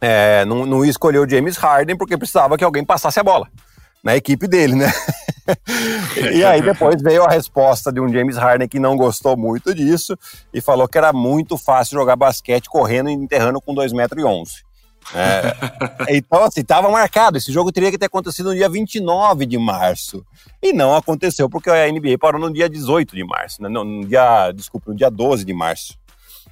é, 0.00 0.44
não, 0.44 0.66
não 0.66 0.84
escolheu 0.84 1.28
James 1.28 1.56
Harden 1.56 1.96
porque 1.96 2.16
precisava 2.16 2.58
que 2.58 2.64
alguém 2.64 2.84
passasse 2.84 3.18
a 3.18 3.22
bola 3.22 3.48
na 4.02 4.16
equipe 4.16 4.46
dele, 4.46 4.74
né? 4.74 4.92
e 6.32 6.44
aí 6.44 6.62
depois 6.62 7.02
veio 7.02 7.24
a 7.24 7.30
resposta 7.30 7.92
de 7.92 8.00
um 8.00 8.08
James 8.12 8.36
Harden 8.36 8.68
que 8.68 8.78
não 8.78 8.96
gostou 8.96 9.36
muito 9.36 9.74
disso 9.74 10.16
e 10.52 10.60
falou 10.60 10.88
que 10.88 10.98
era 10.98 11.12
muito 11.12 11.56
fácil 11.58 11.98
jogar 11.98 12.16
basquete 12.16 12.68
correndo 12.68 13.10
e 13.10 13.12
enterrando 13.12 13.60
com 13.60 13.74
2,11 13.74 13.94
metros. 13.94 14.22
E 14.22 14.60
é, 15.14 16.16
então, 16.16 16.42
assim, 16.44 16.60
estava 16.60 16.90
marcado. 16.90 17.38
Esse 17.38 17.52
jogo 17.52 17.72
teria 17.72 17.90
que 17.90 17.98
ter 17.98 18.06
acontecido 18.06 18.50
no 18.50 18.54
dia 18.54 18.68
29 18.68 19.46
de 19.46 19.58
março. 19.58 20.24
E 20.62 20.72
não 20.72 20.94
aconteceu, 20.94 21.48
porque 21.48 21.70
a 21.70 21.90
NBA 21.90 22.18
parou 22.18 22.40
no 22.40 22.52
dia 22.52 22.68
18 22.68 23.16
de 23.16 23.24
março. 23.24 23.62
Né? 23.62 23.68
No, 23.68 23.84
no 23.84 24.06
dia, 24.06 24.52
desculpa, 24.52 24.90
no 24.90 24.96
dia 24.96 25.10
12 25.10 25.44
de 25.44 25.52
março. 25.52 25.98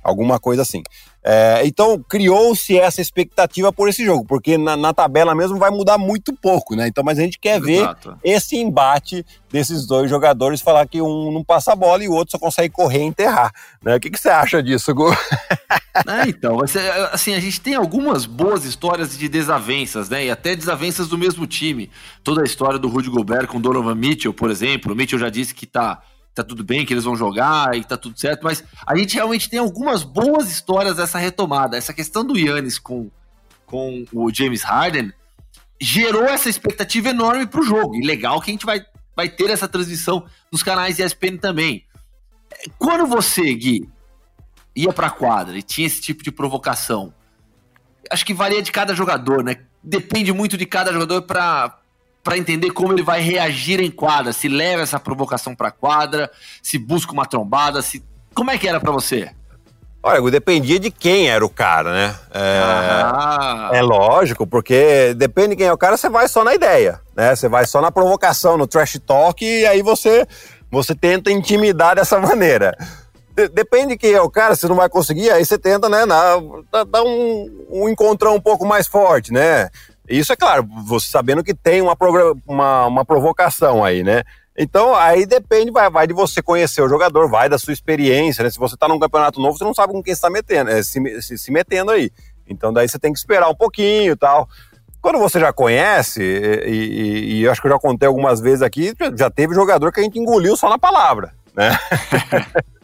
Alguma 0.08 0.38
coisa 0.40 0.62
assim. 0.62 0.82
É, 1.22 1.60
então, 1.66 2.02
criou-se 2.08 2.78
essa 2.78 3.02
expectativa 3.02 3.70
por 3.70 3.88
esse 3.88 4.02
jogo, 4.02 4.24
porque 4.24 4.56
na, 4.56 4.76
na, 4.76 4.94
tabela 4.94 5.34
mesmo 5.34 5.58
vai 5.58 5.70
mudar 5.70 5.98
muito 5.98 6.32
pouco, 6.32 6.74
né? 6.74 6.88
Então, 6.88 7.04
mas 7.04 7.18
a 7.18 7.22
gente 7.22 7.38
quer 7.38 7.60
Exato. 7.60 8.10
ver 8.12 8.18
esse 8.24 8.56
embate 8.56 9.26
desses 9.52 9.86
dois 9.86 10.08
jogadores, 10.08 10.62
falar 10.62 10.86
que 10.86 11.02
um 11.02 11.30
não 11.30 11.44
passa 11.44 11.72
a 11.72 11.76
bola 11.76 12.02
e 12.02 12.08
o 12.08 12.12
outro 12.12 12.32
só 12.32 12.38
consegue 12.38 12.72
correr 12.72 13.00
e 13.00 13.06
enterrar. 13.06 13.52
Né? 13.84 13.96
O 13.96 14.00
que, 14.00 14.10
que 14.10 14.18
você 14.18 14.30
acha 14.30 14.62
disso, 14.62 14.94
Gu? 14.94 15.10
É, 16.06 16.28
então, 16.28 16.60
assim, 17.12 17.34
a 17.34 17.40
gente 17.40 17.60
tem 17.60 17.74
algumas 17.74 18.24
boas 18.24 18.64
histórias 18.64 19.18
de 19.18 19.28
desavenças, 19.28 20.08
né? 20.08 20.26
E 20.26 20.30
até 20.30 20.54
desavenças 20.54 21.08
do 21.08 21.18
mesmo 21.18 21.44
time. 21.44 21.90
Toda 22.22 22.42
a 22.42 22.44
história 22.44 22.78
do 22.78 22.86
Rudy 22.86 23.10
Gobert 23.10 23.48
com 23.48 23.60
Donovan 23.60 23.96
Mitchell, 23.96 24.32
por 24.32 24.48
exemplo. 24.48 24.92
O 24.92 24.96
Mitchell 24.96 25.18
já 25.18 25.28
disse 25.28 25.52
que 25.52 25.66
tá 25.66 26.00
tá 26.42 26.44
tudo 26.44 26.62
bem, 26.62 26.86
que 26.86 26.92
eles 26.92 27.04
vão 27.04 27.16
jogar 27.16 27.76
e 27.76 27.84
tá 27.84 27.96
tudo 27.96 28.18
certo, 28.18 28.42
mas 28.44 28.62
a 28.86 28.96
gente 28.96 29.14
realmente 29.14 29.50
tem 29.50 29.58
algumas 29.58 30.02
boas 30.02 30.50
histórias 30.50 30.96
dessa 30.96 31.18
retomada. 31.18 31.76
Essa 31.76 31.92
questão 31.92 32.24
do 32.24 32.38
Yannis 32.38 32.78
com, 32.78 33.10
com 33.66 34.04
o 34.12 34.32
James 34.32 34.62
Harden 34.62 35.12
gerou 35.80 36.24
essa 36.24 36.48
expectativa 36.48 37.10
enorme 37.10 37.46
pro 37.46 37.62
jogo. 37.62 37.96
E 37.96 38.06
legal 38.06 38.40
que 38.40 38.50
a 38.50 38.54
gente 38.54 38.66
vai, 38.66 38.84
vai 39.16 39.28
ter 39.28 39.50
essa 39.50 39.66
transmissão 39.66 40.24
nos 40.50 40.62
canais 40.62 40.98
ESPN 40.98 41.38
também. 41.38 41.84
Quando 42.78 43.06
você, 43.06 43.52
Gui, 43.54 43.88
ia 44.74 44.92
pra 44.92 45.10
quadra 45.10 45.58
e 45.58 45.62
tinha 45.62 45.86
esse 45.86 46.00
tipo 46.00 46.22
de 46.22 46.30
provocação, 46.30 47.12
acho 48.10 48.24
que 48.24 48.32
varia 48.32 48.62
de 48.62 48.70
cada 48.70 48.94
jogador, 48.94 49.42
né? 49.42 49.56
Depende 49.82 50.32
muito 50.32 50.56
de 50.56 50.66
cada 50.66 50.92
jogador 50.92 51.22
para 51.22 51.78
para 52.22 52.36
entender 52.36 52.70
como 52.70 52.92
ele 52.92 53.02
vai 53.02 53.20
reagir 53.20 53.80
em 53.80 53.90
quadra, 53.90 54.32
se 54.32 54.48
leva 54.48 54.82
essa 54.82 55.00
provocação 55.00 55.54
para 55.54 55.70
quadra, 55.70 56.30
se 56.62 56.78
busca 56.78 57.12
uma 57.12 57.26
trombada, 57.26 57.80
se 57.80 58.04
como 58.34 58.50
é 58.50 58.58
que 58.58 58.68
era 58.68 58.78
para 58.80 58.92
você? 58.92 59.30
Olha, 60.02 60.30
dependia 60.30 60.78
de 60.78 60.90
quem 60.90 61.28
era 61.28 61.44
o 61.44 61.50
cara, 61.50 61.92
né? 61.92 62.14
É, 62.32 62.62
ah. 62.62 63.70
é, 63.72 63.82
lógico, 63.82 64.46
porque 64.46 65.12
depende 65.16 65.50
de 65.50 65.56
quem 65.56 65.66
é 65.66 65.72
o 65.72 65.78
cara, 65.78 65.96
você 65.96 66.08
vai 66.08 66.28
só 66.28 66.44
na 66.44 66.54
ideia, 66.54 67.00
né? 67.16 67.34
Você 67.34 67.48
vai 67.48 67.66
só 67.66 67.80
na 67.80 67.90
provocação, 67.90 68.56
no 68.56 68.66
trash 68.66 69.00
talk, 69.04 69.44
e 69.44 69.66
aí 69.66 69.82
você, 69.82 70.24
você 70.70 70.94
tenta 70.94 71.32
intimidar 71.32 71.96
dessa 71.96 72.18
maneira. 72.20 72.76
De, 73.34 73.48
depende 73.48 73.88
de 73.88 73.98
quem 73.98 74.12
é 74.12 74.22
o 74.22 74.30
cara, 74.30 74.54
você 74.54 74.68
não 74.68 74.76
vai 74.76 74.88
conseguir, 74.88 75.30
aí 75.30 75.44
você 75.44 75.58
tenta, 75.58 75.88
né, 75.88 76.06
dar 76.06 77.02
um, 77.02 77.66
um 77.68 77.88
encontrão 77.88 78.36
um 78.36 78.40
pouco 78.40 78.64
mais 78.64 78.86
forte, 78.86 79.32
né? 79.32 79.68
Isso 80.08 80.32
é 80.32 80.36
claro, 80.36 80.66
você 80.86 81.10
sabendo 81.10 81.44
que 81.44 81.54
tem 81.54 81.82
uma, 81.82 81.96
uma, 82.46 82.86
uma 82.86 83.04
provocação 83.04 83.84
aí, 83.84 84.02
né? 84.02 84.22
Então, 84.56 84.94
aí 84.94 85.24
depende, 85.24 85.70
vai, 85.70 85.88
vai 85.88 86.06
de 86.06 86.12
você 86.12 86.42
conhecer 86.42 86.82
o 86.82 86.88
jogador, 86.88 87.28
vai 87.28 87.48
da 87.48 87.58
sua 87.58 87.72
experiência, 87.72 88.42
né? 88.42 88.50
Se 88.50 88.58
você 88.58 88.76
tá 88.76 88.88
num 88.88 88.98
campeonato 88.98 89.40
novo, 89.40 89.56
você 89.56 89.64
não 89.64 89.74
sabe 89.74 89.92
com 89.92 90.02
quem 90.02 90.12
está 90.12 90.28
metendo, 90.28 90.70
é, 90.70 90.82
se, 90.82 91.22
se, 91.22 91.38
se, 91.38 91.52
metendo 91.52 91.92
aí. 91.92 92.10
Então, 92.48 92.72
daí 92.72 92.88
você 92.88 92.98
tem 92.98 93.12
que 93.12 93.18
esperar 93.18 93.48
um 93.48 93.54
pouquinho 93.54 94.12
e 94.12 94.16
tal. 94.16 94.48
Quando 95.00 95.18
você 95.18 95.38
já 95.38 95.52
conhece, 95.52 96.20
e, 96.20 96.70
e, 96.70 97.34
e 97.34 97.42
eu 97.44 97.52
acho 97.52 97.60
que 97.60 97.68
eu 97.68 97.72
já 97.72 97.78
contei 97.78 98.08
algumas 98.08 98.40
vezes 98.40 98.62
aqui, 98.62 98.92
já 99.16 99.30
teve 99.30 99.54
jogador 99.54 99.92
que 99.92 100.00
a 100.00 100.02
gente 100.02 100.18
engoliu 100.18 100.56
só 100.56 100.68
na 100.68 100.78
palavra, 100.78 101.32
né? 101.54 101.78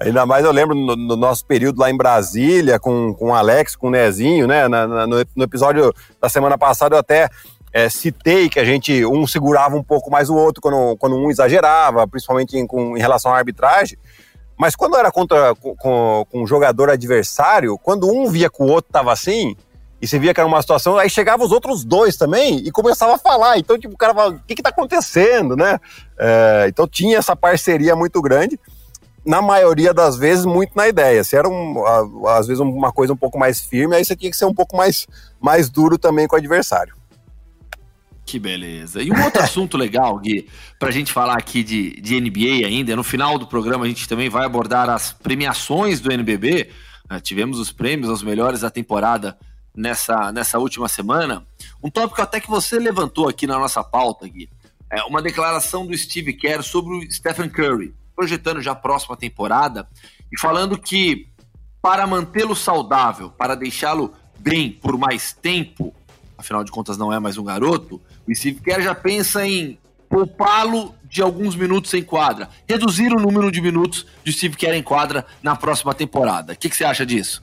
Ainda 0.00 0.26
mais 0.26 0.44
eu 0.44 0.52
lembro 0.52 0.74
no, 0.74 0.96
no, 0.96 1.16
nosso 1.16 1.44
período 1.44 1.80
lá 1.80 1.90
em 1.90 1.96
Brasília, 1.96 2.78
com, 2.78 3.14
com 3.14 3.30
o 3.30 3.34
Alex, 3.34 3.76
com 3.76 3.88
o 3.88 3.90
Nezinho, 3.90 4.46
né? 4.46 4.68
Na, 4.68 4.86
na, 4.86 5.06
no, 5.06 5.16
no, 5.36 5.44
episódio 5.44 5.92
da 6.20 6.28
semana 6.28 6.56
passada 6.56 6.94
eu 6.94 7.00
até 7.00 7.28
é, 7.72 7.88
citei 7.88 8.48
que 8.48 8.58
a 8.58 8.64
gente, 8.64 9.04
um 9.06 9.26
segurava 9.26 9.76
um 9.76 9.82
pouco 9.82 10.10
mais 10.10 10.28
o 10.28 10.34
outro 10.34 10.60
quando, 10.60 10.96
quando 10.96 11.16
um 11.16 11.30
exagerava, 11.30 12.06
principalmente 12.06 12.56
em, 12.56 12.66
com, 12.66 12.96
em 12.96 13.00
relação 13.00 13.32
à 13.32 13.38
arbitragem. 13.38 13.98
Mas 14.58 14.76
quando 14.76 14.96
era 14.96 15.10
contra 15.10 15.54
com, 15.54 15.74
com, 15.76 16.26
um 16.42 16.46
jogador 16.46 16.90
adversário, 16.90 17.78
quando 17.78 18.08
um 18.08 18.28
via 18.30 18.50
que 18.50 18.62
o 18.62 18.66
outro 18.66 18.92
tava 18.92 19.12
assim, 19.12 19.56
e 20.00 20.06
você 20.06 20.18
via 20.18 20.34
que 20.34 20.40
era 20.40 20.48
uma 20.48 20.60
situação, 20.60 20.98
aí 20.98 21.08
chegavam 21.08 21.46
os 21.46 21.52
outros 21.52 21.84
dois 21.84 22.16
também 22.16 22.58
e 22.58 22.70
começava 22.72 23.14
a 23.14 23.18
falar. 23.18 23.58
Então, 23.58 23.78
tipo, 23.78 23.94
o 23.94 23.96
cara 23.96 24.12
falava, 24.12 24.34
o 24.34 24.40
que 24.40 24.56
que 24.56 24.62
tá 24.62 24.70
acontecendo, 24.70 25.56
né? 25.56 25.78
É, 26.18 26.66
então 26.68 26.88
tinha 26.88 27.18
essa 27.18 27.36
parceria 27.36 27.94
muito 27.94 28.20
grande 28.20 28.58
na 29.24 29.40
maioria 29.40 29.94
das 29.94 30.16
vezes, 30.16 30.44
muito 30.44 30.72
na 30.74 30.88
ideia. 30.88 31.22
Se 31.22 31.36
era, 31.36 31.48
um, 31.48 31.84
às 32.26 32.46
vezes, 32.46 32.60
uma 32.60 32.92
coisa 32.92 33.12
um 33.12 33.16
pouco 33.16 33.38
mais 33.38 33.60
firme, 33.60 33.94
aí 33.94 34.04
você 34.04 34.16
tinha 34.16 34.30
que 34.30 34.36
ser 34.36 34.44
um 34.44 34.54
pouco 34.54 34.76
mais, 34.76 35.06
mais 35.40 35.70
duro 35.70 35.96
também 35.96 36.26
com 36.26 36.34
o 36.34 36.38
adversário. 36.38 36.94
Que 38.24 38.38
beleza. 38.38 39.02
E 39.02 39.10
um 39.12 39.24
outro 39.24 39.42
assunto 39.42 39.76
legal, 39.76 40.18
Gui, 40.18 40.48
para 40.78 40.88
a 40.88 40.92
gente 40.92 41.12
falar 41.12 41.36
aqui 41.36 41.62
de, 41.62 42.00
de 42.00 42.20
NBA 42.20 42.66
ainda, 42.66 42.96
no 42.96 43.04
final 43.04 43.38
do 43.38 43.46
programa 43.46 43.84
a 43.84 43.88
gente 43.88 44.08
também 44.08 44.28
vai 44.28 44.44
abordar 44.44 44.88
as 44.90 45.12
premiações 45.12 46.00
do 46.00 46.12
NBB. 46.12 46.70
Uh, 47.10 47.20
tivemos 47.20 47.58
os 47.58 47.70
prêmios 47.70 48.08
aos 48.08 48.22
melhores 48.22 48.60
da 48.60 48.70
temporada 48.70 49.36
nessa, 49.74 50.32
nessa 50.32 50.58
última 50.58 50.88
semana. 50.88 51.44
Um 51.82 51.90
tópico 51.90 52.22
até 52.22 52.40
que 52.40 52.48
você 52.50 52.78
levantou 52.78 53.28
aqui 53.28 53.46
na 53.46 53.58
nossa 53.58 53.82
pauta, 53.84 54.26
Gui, 54.26 54.48
é 54.90 55.02
uma 55.04 55.22
declaração 55.22 55.86
do 55.86 55.96
Steve 55.96 56.32
Kerr 56.32 56.62
sobre 56.62 56.94
o 56.94 57.12
Stephen 57.12 57.48
Curry 57.48 57.94
projetando 58.22 58.62
já 58.62 58.70
a 58.70 58.76
próxima 58.76 59.16
temporada 59.16 59.88
e 60.32 60.40
falando 60.40 60.78
que 60.78 61.26
para 61.80 62.06
mantê-lo 62.06 62.54
saudável, 62.54 63.30
para 63.30 63.56
deixá-lo 63.56 64.14
bem 64.38 64.70
por 64.70 64.96
mais 64.96 65.32
tempo, 65.32 65.92
afinal 66.38 66.62
de 66.62 66.70
contas 66.70 66.96
não 66.96 67.12
é 67.12 67.18
mais 67.18 67.36
um 67.36 67.42
garoto, 67.42 68.00
o 68.28 68.34
Steve 68.34 68.60
Kerr 68.60 68.80
já 68.80 68.94
pensa 68.94 69.44
em 69.44 69.76
poupá-lo 70.08 70.94
de 71.02 71.20
alguns 71.20 71.56
minutos 71.56 71.92
em 71.94 72.02
quadra, 72.02 72.48
reduzir 72.68 73.12
o 73.12 73.18
número 73.18 73.50
de 73.50 73.60
minutos 73.60 74.06
de 74.22 74.32
Steve 74.32 74.56
Kerr 74.56 74.74
em 74.74 74.82
quadra 74.82 75.26
na 75.42 75.56
próxima 75.56 75.92
temporada. 75.92 76.52
O 76.52 76.56
que, 76.56 76.70
que 76.70 76.76
você 76.76 76.84
acha 76.84 77.04
disso? 77.04 77.42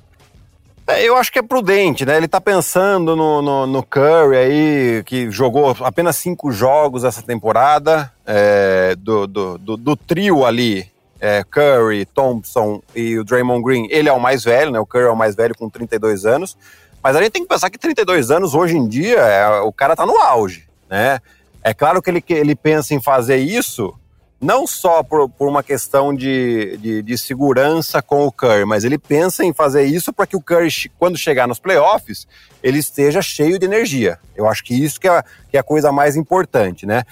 É, 0.89 1.03
eu 1.03 1.15
acho 1.15 1.31
que 1.31 1.37
é 1.37 1.43
prudente, 1.43 2.03
né? 2.03 2.17
Ele 2.17 2.27
tá 2.27 2.41
pensando 2.41 3.15
no, 3.15 3.43
no, 3.43 3.67
no 3.67 3.83
Curry 3.83 4.35
aí, 4.35 5.03
que 5.05 5.29
jogou 5.29 5.77
apenas 5.81 6.15
cinco 6.15 6.51
jogos 6.51 7.03
essa 7.03 7.21
temporada, 7.21 8.11
é, 8.25 8.95
do, 8.95 9.27
do, 9.27 9.57
do, 9.59 9.77
do, 9.77 9.95
trio 9.95 10.43
ali, 10.43 10.91
é, 11.21 11.43
Curry, 11.43 12.07
Thompson 12.07 12.81
e 12.95 13.19
o 13.19 13.23
Draymond 13.23 13.63
Green. 13.63 13.87
Ele 13.91 14.09
é 14.09 14.11
o 14.11 14.19
mais 14.19 14.43
velho, 14.43 14.71
né? 14.71 14.79
O 14.79 14.85
Curry 14.85 15.05
é 15.05 15.11
o 15.11 15.15
mais 15.15 15.35
velho 15.35 15.53
com 15.55 15.69
32 15.69 16.25
anos. 16.25 16.57
Mas 17.03 17.15
a 17.15 17.21
gente 17.21 17.33
tem 17.33 17.43
que 17.43 17.49
pensar 17.49 17.69
que 17.69 17.77
32 17.77 18.31
anos, 18.31 18.55
hoje 18.55 18.75
em 18.75 18.87
dia, 18.87 19.19
é, 19.19 19.59
o 19.61 19.71
cara 19.71 19.95
tá 19.95 20.07
no 20.07 20.17
auge, 20.17 20.67
né? 20.89 21.19
É 21.63 21.71
claro 21.71 22.01
que 22.01 22.09
ele, 22.09 22.19
que 22.19 22.33
ele 22.33 22.55
pensa 22.55 22.95
em 22.95 23.01
fazer 23.01 23.37
isso 23.37 23.93
não 24.41 24.65
só 24.65 25.03
por, 25.03 25.29
por 25.29 25.47
uma 25.47 25.61
questão 25.61 26.13
de, 26.13 26.77
de, 26.77 27.01
de, 27.01 27.17
segurança 27.17 28.01
com 28.01 28.25
o 28.25 28.31
Curry, 28.31 28.65
mas 28.65 28.83
ele 28.83 28.97
pensa 28.97 29.43
em 29.43 29.53
fazer 29.53 29.83
isso 29.83 30.13
para 30.13 30.25
que 30.25 30.35
o 30.35 30.41
Curry, 30.41 30.69
quando 30.97 31.17
chegar 31.17 31.47
nos 31.47 31.59
playoffs, 31.59 32.27
ele 32.63 32.79
esteja 32.79 33.21
cheio 33.21 33.59
de 33.59 33.65
energia. 33.65 34.17
Eu 34.35 34.47
acho 34.47 34.63
que 34.63 34.73
isso 34.73 34.99
que 34.99 35.07
é, 35.07 35.21
que 35.49 35.57
é 35.57 35.59
a 35.59 35.63
coisa 35.63 35.91
mais 35.91 36.15
importante, 36.15 36.85
né? 36.85 37.03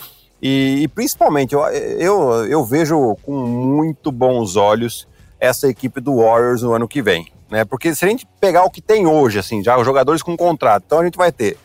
E, 0.42 0.84
e 0.84 0.88
principalmente, 0.88 1.54
eu, 1.54 1.62
eu, 1.62 2.46
eu 2.46 2.64
vejo 2.64 3.16
com 3.24 3.34
muito 3.34 4.12
bons 4.12 4.56
olhos 4.56 5.08
essa 5.40 5.68
equipe 5.68 6.00
do 6.00 6.18
Warriors 6.18 6.62
no 6.62 6.74
ano 6.74 6.88
que 6.88 7.02
vem. 7.02 7.32
Né? 7.50 7.66
Porque 7.66 7.94
se 7.96 8.06
a 8.06 8.08
gente 8.08 8.28
pegar 8.40 8.64
o 8.64 8.70
que 8.70 8.82
tem 8.82 9.08
hoje, 9.08 9.40
assim, 9.40 9.64
já 9.64 9.78
os 9.78 9.86
jogadores 9.86 10.22
com 10.22 10.38
contrato, 10.38 10.84
então 10.86 11.00
a 11.00 11.04
gente 11.04 11.18
vai 11.18 11.32
ter 11.32 11.58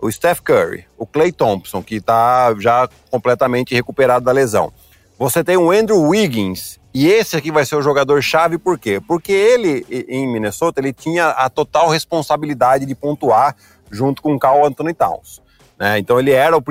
o 0.00 0.10
Steph 0.10 0.40
Curry, 0.40 0.84
o 0.96 1.06
Clay 1.06 1.32
Thompson, 1.32 1.82
que 1.82 1.96
está 1.96 2.54
já 2.58 2.88
completamente 3.10 3.74
recuperado 3.74 4.24
da 4.24 4.32
lesão. 4.32 4.72
Você 5.18 5.42
tem 5.42 5.56
o 5.56 5.72
Andrew 5.72 6.00
Wiggins, 6.00 6.78
e 6.94 7.08
esse 7.08 7.36
aqui 7.36 7.50
vai 7.50 7.66
ser 7.66 7.74
o 7.74 7.82
jogador 7.82 8.22
chave, 8.22 8.56
por 8.56 8.78
quê? 8.78 9.00
Porque 9.00 9.32
ele, 9.32 9.84
em 10.08 10.32
Minnesota, 10.32 10.80
ele 10.80 10.92
tinha 10.92 11.30
a 11.30 11.50
total 11.50 11.88
responsabilidade 11.88 12.86
de 12.86 12.94
pontuar 12.94 13.56
junto 13.90 14.22
com 14.22 14.34
o 14.34 14.38
Carl 14.38 14.64
Anthony 14.64 14.94
Towns. 14.94 15.42
Né? 15.76 15.98
Então 15.98 16.20
ele 16.20 16.30
era 16.30 16.56
o, 16.56 16.62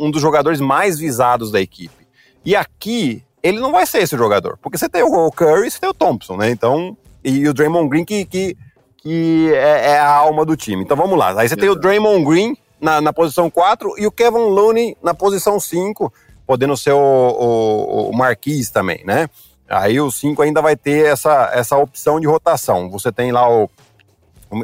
um 0.00 0.10
dos 0.12 0.22
jogadores 0.22 0.60
mais 0.60 0.98
visados 0.98 1.50
da 1.50 1.60
equipe. 1.60 2.06
E 2.44 2.54
aqui, 2.54 3.24
ele 3.42 3.58
não 3.58 3.72
vai 3.72 3.84
ser 3.84 3.98
esse 3.98 4.16
jogador, 4.16 4.58
porque 4.62 4.78
você 4.78 4.88
tem 4.88 5.02
o 5.02 5.30
Curry 5.32 5.66
e 5.66 5.70
você 5.70 5.80
tem 5.80 5.88
o 5.88 5.94
Thompson, 5.94 6.36
né? 6.36 6.50
Então, 6.50 6.96
e 7.24 7.48
o 7.48 7.52
Draymond 7.52 7.88
Green 7.88 8.04
que, 8.04 8.24
que, 8.24 8.56
que 8.96 9.52
é, 9.54 9.90
é, 9.90 9.98
a 9.98 10.14
alma 10.14 10.44
do 10.44 10.56
time. 10.56 10.84
Então 10.84 10.96
vamos 10.96 11.18
lá. 11.18 11.40
Aí 11.40 11.48
você 11.48 11.56
tem 11.56 11.68
o 11.68 11.74
Draymond 11.74 12.24
Green 12.24 12.56
na, 12.80 13.00
na 13.00 13.12
posição 13.12 13.50
4 13.50 13.94
e 13.98 14.06
o 14.06 14.12
Kevin 14.12 14.38
Looney 14.38 14.96
na 15.02 15.14
posição 15.14 15.58
5 15.58 16.12
podendo 16.48 16.74
ser 16.78 16.92
o, 16.92 16.98
o, 16.98 18.08
o 18.08 18.16
Marquis 18.16 18.70
também, 18.70 19.02
né? 19.04 19.28
Aí 19.68 20.00
o 20.00 20.10
5 20.10 20.40
ainda 20.40 20.62
vai 20.62 20.74
ter 20.74 21.04
essa, 21.04 21.50
essa 21.52 21.76
opção 21.76 22.18
de 22.18 22.26
rotação. 22.26 22.88
Você 22.88 23.12
tem 23.12 23.30
lá 23.30 23.46
o. 23.46 23.68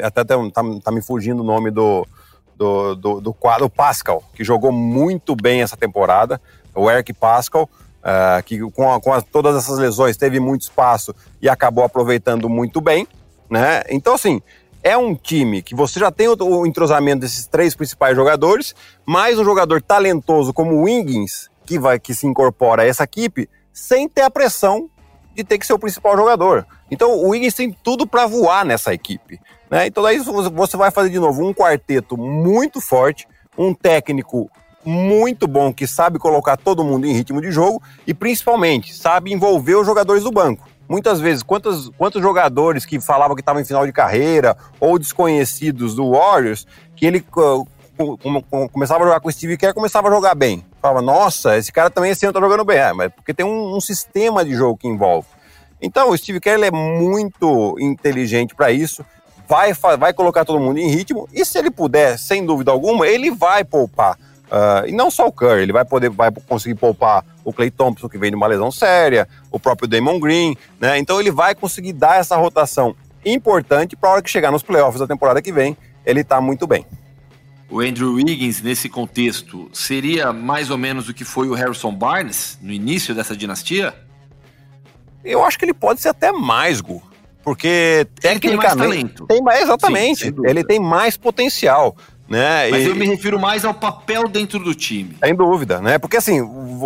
Até 0.03 0.25
tá, 0.25 0.35
tá 0.83 0.91
me 0.91 1.03
fugindo 1.03 1.43
o 1.43 1.45
nome 1.45 1.71
do, 1.71 2.07
do, 2.57 2.95
do, 2.95 3.21
do 3.21 3.35
quadro, 3.35 3.69
Pascal, 3.69 4.25
que 4.35 4.43
jogou 4.43 4.73
muito 4.73 5.37
bem 5.37 5.61
essa 5.61 5.77
temporada. 5.77 6.41
O 6.75 6.91
Eric 6.91 7.13
Pascal, 7.13 7.69
uh, 8.01 8.43
que 8.45 8.59
com, 8.71 8.91
a, 8.91 8.99
com 8.99 9.13
a, 9.13 9.21
todas 9.21 9.55
essas 9.55 9.79
lesões 9.79 10.17
teve 10.17 10.41
muito 10.41 10.63
espaço 10.63 11.15
e 11.43 11.51
acabou 11.51 11.85
aproveitando 11.85 12.49
muito 12.49 12.81
bem, 12.81 13.07
né? 13.51 13.83
Então, 13.91 14.15
assim, 14.15 14.41
é 14.83 14.97
um 14.97 15.15
time 15.15 15.61
que 15.61 15.75
você 15.75 16.01
já 16.01 16.11
tem 16.11 16.29
o, 16.29 16.37
o 16.43 16.67
entrosamento 16.67 17.21
desses 17.21 17.47
três 17.47 17.75
principais 17.75 18.17
jogadores, 18.17 18.75
mais 19.05 19.39
um 19.39 19.45
jogador 19.45 19.83
talentoso 19.83 20.51
como 20.55 20.77
o 20.77 20.83
Wiggins, 20.85 21.51
que 21.65 21.79
vai 21.79 21.99
que 21.99 22.15
se 22.15 22.27
incorpora 22.27 22.83
a 22.83 22.87
essa 22.87 23.05
equipe 23.05 23.49
sem 23.73 24.09
ter 24.09 24.23
a 24.23 24.31
pressão 24.31 24.89
de 25.35 25.43
ter 25.43 25.59
que 25.59 25.67
ser 25.67 25.73
o 25.73 25.79
principal 25.79 26.17
jogador. 26.17 26.67
Então 26.91 27.11
o 27.11 27.31
Wiggins 27.31 27.55
tem 27.55 27.77
tudo 27.83 28.07
para 28.07 28.27
voar 28.27 28.65
nessa 28.65 28.95
equipe. 28.95 29.41
Né? 29.71 29.87
Então 29.87 30.03
daí 30.03 30.19
você 30.19 30.77
vai 30.77 30.91
fazer 30.91 31.11
de 31.11 31.19
novo 31.19 31.45
um 31.45 31.53
quarteto 31.53 32.17
muito 32.17 32.81
forte, 32.81 33.27
um 33.59 33.75
técnico 33.75 34.49
muito 34.85 35.47
bom 35.49 35.73
que 35.73 35.87
sabe 35.87 36.19
colocar 36.19 36.57
todo 36.57 36.85
mundo 36.85 37.07
em 37.07 37.13
ritmo 37.13 37.41
de 37.41 37.51
jogo 37.51 37.83
e 38.07 38.13
principalmente 38.13 38.95
sabe 38.95 39.33
envolver 39.33 39.75
os 39.75 39.87
jogadores 39.87 40.23
do 40.23 40.31
banco. 40.31 40.69
Muitas 40.87 41.19
vezes, 41.19 41.43
quantos, 41.43 41.89
quantos 41.97 42.21
jogadores 42.21 42.85
que 42.85 43.01
falavam 43.01 43.35
que 43.35 43.41
estavam 43.41 43.63
em 43.63 43.65
final 43.65 43.87
de 43.87 43.93
carreira 43.93 44.55
ou 44.79 44.99
desconhecidos 44.99 45.95
do 45.95 46.11
Warriors, 46.11 46.67
que 46.95 47.07
ele 47.07 47.25
começava 48.71 49.05
a 49.05 49.07
jogar 49.07 49.21
com 49.21 49.29
o 49.29 49.33
Steve 49.33 49.57
Kerr, 49.57 49.75
começava 49.75 50.09
a 50.09 50.11
jogar 50.11 50.35
bem. 50.35 50.65
Falava, 50.81 51.01
nossa, 51.01 51.57
esse 51.57 51.73
cara 51.73 51.91
também 51.91 52.11
esse 52.11 52.25
ano 52.27 52.33
tá 52.33 52.41
jogando 52.41 52.65
bem. 52.65 52.79
É, 52.79 52.93
mas 52.93 53.13
porque 53.13 53.33
tem 53.33 53.47
um, 53.47 53.77
um, 53.77 53.81
sistema 53.81 54.45
de 54.45 54.55
jogo 54.55 54.77
que 54.77 54.89
envolve. 54.89 55.29
Então, 55.81 56.11
o 56.11 56.17
Steve 56.17 56.41
Kerr 56.41 56.63
é 56.63 56.71
muito 56.71 57.77
inteligente 57.79 58.55
para 58.55 58.73
isso, 58.73 59.05
vai, 59.49 59.73
vai 59.99 60.13
colocar 60.13 60.45
todo 60.45 60.61
mundo 60.61 60.79
em 60.79 60.89
ritmo, 60.89 61.29
e 61.33 61.45
se 61.45 61.59
ele 61.59 61.71
puder, 61.71 62.19
sem 62.19 62.45
dúvida 62.45 62.71
alguma, 62.71 63.07
ele 63.07 63.31
vai 63.31 63.65
poupar. 63.65 64.19
Uh, 64.45 64.87
e 64.87 64.93
não 64.93 65.11
só 65.11 65.27
o 65.27 65.33
Curry, 65.33 65.63
ele 65.63 65.73
vai 65.73 65.85
poder 65.85 66.11
vai 66.11 66.31
conseguir 66.31 66.75
poupar 66.75 67.25
o 67.45 67.53
Clay 67.53 67.71
Thompson, 67.71 68.09
que 68.09 68.19
vem 68.19 68.31
de 68.31 68.37
uma 68.37 68.47
lesão 68.47 68.71
séria, 68.71 69.29
o 69.51 69.59
próprio 69.59 69.89
Damon 69.89 70.21
Green, 70.21 70.57
né? 70.79 70.99
Então 70.99 71.21
ele 71.21 71.31
vai 71.31 71.55
conseguir 71.55 71.93
dar 71.93 72.21
essa 72.21 72.37
rotação 72.37 72.95
importante 73.25 73.97
para 73.97 74.11
a 74.11 74.13
hora 74.13 74.23
que 74.23 74.31
chegar 74.31 74.51
nos 74.53 74.63
playoffs 74.63 75.01
da 75.01 75.07
temporada 75.07 75.43
que 75.43 75.51
vem, 75.51 75.77
ele 76.05 76.23
tá 76.23 76.41
muito 76.41 76.67
bem 76.67 76.87
o 77.75 77.81
Andrew 77.81 78.15
Wiggins 78.15 78.63
nesse 78.63 78.89
contexto 78.89 79.69
seria 79.73 80.33
mais 80.33 80.71
ou 80.71 80.79
menos 80.79 81.09
o 81.09 81.15
que 81.15 81.25
foi 81.25 81.49
o 81.49 81.55
Harrison 81.55 81.93
Barnes 81.93 82.57
no 82.63 82.71
início 82.71 83.13
dessa 83.17 83.37
dinastia? 83.37 83.93
Eu 85.25 85.45
acho 85.45 85.59
que 85.59 85.65
ele 85.65 85.75
pode 85.75 86.01
ser 86.01 86.11
até 86.11 86.31
mais, 86.31 86.81
Gu. 86.81 87.03
Porque 87.43 88.07
tecnicamente. 88.21 88.47
Ele 88.47 88.49
tem 88.49 88.57
mais 88.57 88.77
talento. 88.77 89.27
Tem 89.27 89.43
mais, 89.43 89.63
exatamente. 89.63 90.27
Sim, 90.27 90.35
ele 90.45 90.63
tem 90.63 90.79
mais 90.79 91.17
potencial. 91.17 91.97
Né? 92.29 92.71
Mas 92.71 92.85
e... 92.85 92.87
eu 92.87 92.95
me 92.95 93.07
refiro 93.07 93.41
mais 93.41 93.65
ao 93.65 93.75
papel 93.75 94.29
dentro 94.29 94.61
do 94.61 94.73
time. 94.73 95.17
Sem 95.19 95.35
dúvida, 95.35 95.81
né? 95.81 95.99
Porque 95.99 96.17
assim, 96.17 96.41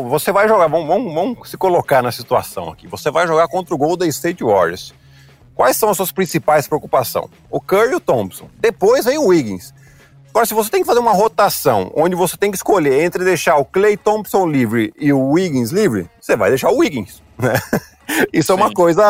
você 0.09 0.33
vai 0.33 0.49
jogar, 0.49 0.69
vamos, 0.69 0.89
vamos, 0.89 1.13
vamos 1.13 1.51
se 1.51 1.59
colocar 1.59 2.03
na 2.03 2.11
situação 2.11 2.71
aqui. 2.71 2.89
Você 2.89 3.11
vai 3.11 3.27
jogar 3.27 3.47
contra 3.49 3.75
o 3.75 3.79
Golden 3.79 4.09
State 4.09 4.43
Warriors. 4.43 4.95
Quais 5.55 5.77
são 5.77 5.91
as 5.91 5.99
suas 5.99 6.13
principais 6.13 6.67
preocupações? 6.67 7.29
O 7.51 7.61
Curry 7.61 7.93
e 7.93 7.97
o 7.97 8.01
Thompson. 8.01 8.49
Depois 8.59 9.05
vem 9.05 9.19
o 9.19 9.27
Wiggins. 9.27 9.75
Agora, 10.39 10.47
se 10.47 10.55
você 10.55 10.71
tem 10.71 10.83
que 10.83 10.87
fazer 10.87 11.01
uma 11.01 11.11
rotação 11.11 11.91
onde 11.97 12.15
você 12.15 12.37
tem 12.37 12.53
que 12.53 12.57
escolher 12.57 13.03
entre 13.03 13.25
deixar 13.25 13.57
o 13.57 13.65
Clay 13.65 13.97
Thompson 13.97 14.47
livre 14.47 14.95
e 14.97 15.13
o 15.13 15.31
Wiggins 15.31 15.73
livre, 15.73 16.09
você 16.21 16.37
vai 16.37 16.49
deixar 16.49 16.71
o 16.71 16.77
Wiggins, 16.77 17.21
né? 17.37 17.55
Isso 18.33 18.47
Sim. 18.47 18.53
é 18.53 18.55
uma 18.55 18.73
coisa 18.73 19.03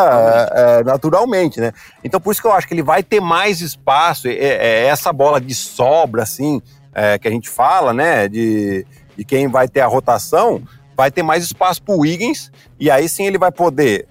é, 0.54 0.84
naturalmente, 0.84 1.60
né? 1.60 1.70
Então, 2.02 2.18
por 2.18 2.30
isso 2.30 2.40
que 2.40 2.46
eu 2.46 2.52
acho 2.52 2.66
que 2.66 2.72
ele 2.72 2.82
vai 2.82 3.02
ter 3.02 3.20
mais 3.20 3.60
espaço, 3.60 4.26
é, 4.26 4.32
é 4.36 4.86
essa 4.86 5.12
bola 5.12 5.38
de 5.38 5.54
sobra, 5.54 6.22
assim, 6.22 6.62
é, 6.94 7.18
que 7.18 7.28
a 7.28 7.30
gente 7.30 7.50
fala, 7.50 7.92
né? 7.92 8.26
De, 8.26 8.86
de 9.14 9.22
quem 9.22 9.48
vai 9.48 9.68
ter 9.68 9.80
a 9.80 9.86
rotação, 9.86 10.62
vai 10.96 11.10
ter 11.10 11.22
mais 11.22 11.44
espaço 11.44 11.82
para 11.82 11.94
o 11.94 11.98
Wiggins, 11.98 12.50
e 12.80 12.90
aí 12.90 13.06
sim 13.06 13.26
ele 13.26 13.36
vai 13.36 13.52
poder 13.52 14.08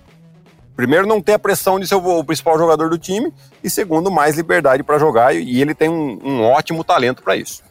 primeiro, 0.78 1.08
não 1.08 1.20
ter 1.20 1.34
a 1.34 1.40
pressão 1.40 1.80
de 1.80 1.88
ser 1.88 1.96
o, 1.96 2.24
principal 2.24 2.58
jogador 2.58 2.88
do 2.88 3.00
time, 3.00 3.34
e 3.63 3.70
segundo, 3.70 4.12
mais 4.12 4.38
liberdade 4.38 4.84
para 4.84 5.00
jogar, 5.00 5.36
e 5.36 5.60
ele 5.60 5.74
tem 5.74 5.90
um, 5.90 6.20
um 6.24 6.44
ótimo 6.44 6.84
talento 6.84 7.24
para 7.24 7.36
isso. 7.36 7.63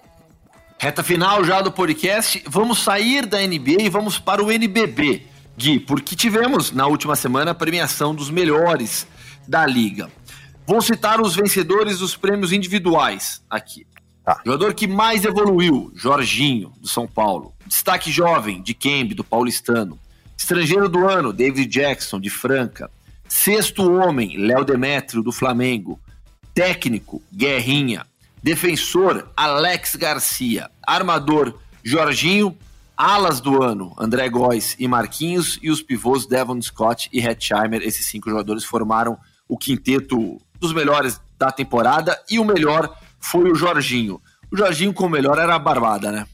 Reta 0.77 1.05
final 1.05 1.45
já 1.45 1.63
do 1.63 1.71
podcast, 1.71 2.43
vamos 2.49 2.83
sair 2.83 3.25
da 3.25 3.39
NBA 3.39 3.83
e 3.83 3.89
vamos 3.89 4.19
para 4.19 4.43
o 4.43 4.51
NBB, 4.51 5.25
Gui, 5.57 5.79
porque 5.79 6.17
tivemos 6.17 6.73
na 6.73 6.87
última 6.87 7.15
semana 7.15 7.53
a 7.53 7.55
premiação 7.55 8.15
dos 8.15 8.29
melhores 8.29 9.07
da 9.47 9.65
liga. 9.65 10.11
Vou 10.67 10.83
citar 10.83 11.21
os 11.21 11.37
vencedores 11.37 12.01
dos 12.01 12.17
prêmios 12.17 12.53
individuais 12.53 13.41
aqui. 13.49 13.87
Tá. 14.25 14.41
Jogador 14.45 14.75
que 14.75 14.89
mais 14.89 15.25
evoluiu, 15.25 15.93
Jorginho, 15.95 16.73
do 16.81 16.89
São 16.89 17.07
Paulo. 17.07 17.55
Destaque 17.65 18.11
jovem, 18.11 18.61
de 18.61 18.75
Kembe, 18.75 19.15
do 19.15 19.23
Paulistano. 19.23 19.97
Estrangeiro 20.37 20.89
do 20.89 21.09
ano, 21.09 21.33
David 21.33 21.67
Jackson, 21.67 22.21
de 22.21 22.31
Franca. 22.31 22.91
Sexto 23.29 23.91
homem, 23.91 24.37
Léo 24.37 24.65
Demétrio, 24.65 25.23
do 25.23 25.33
Flamengo. 25.33 25.99
Técnico, 26.55 27.23
Guerrinha. 27.33 28.07
Defensor, 28.43 29.29
Alex 29.37 29.97
Garcia. 29.97 30.71
Armador, 30.87 31.59
Jorginho. 31.83 32.57
Alas 32.97 33.41
do 33.41 33.63
ano, 33.63 33.95
André 33.99 34.27
Góes 34.31 34.75
e 34.79 34.89
Marquinhos. 34.89 35.59
E 35.61 35.71
os 35.71 35.83
pivôs, 35.83 36.27
Devon 36.27 36.61
Scott 36.63 37.11
e 37.13 37.21
Hetzheimer. 37.21 37.83
Esses 37.83 38.07
cinco 38.07 38.31
jogadores 38.31 38.65
formaram 38.65 39.19
o 39.49 39.59
quinteto 39.59 40.41
dos 40.59 40.73
melhores 40.73 41.21
da 41.39 41.51
temporada. 41.53 42.19
E 42.31 42.39
o 42.39 42.45
melhor 42.45 42.97
foi 43.19 43.51
o 43.51 43.55
Jorginho. 43.55 44.21
O 44.51 44.57
Jorginho 44.57 44.95
com 44.95 45.07
o 45.07 45.11
melhor 45.11 45.39
era 45.39 45.55
a 45.55 45.59
barbada, 45.59 46.11
né? 46.11 46.27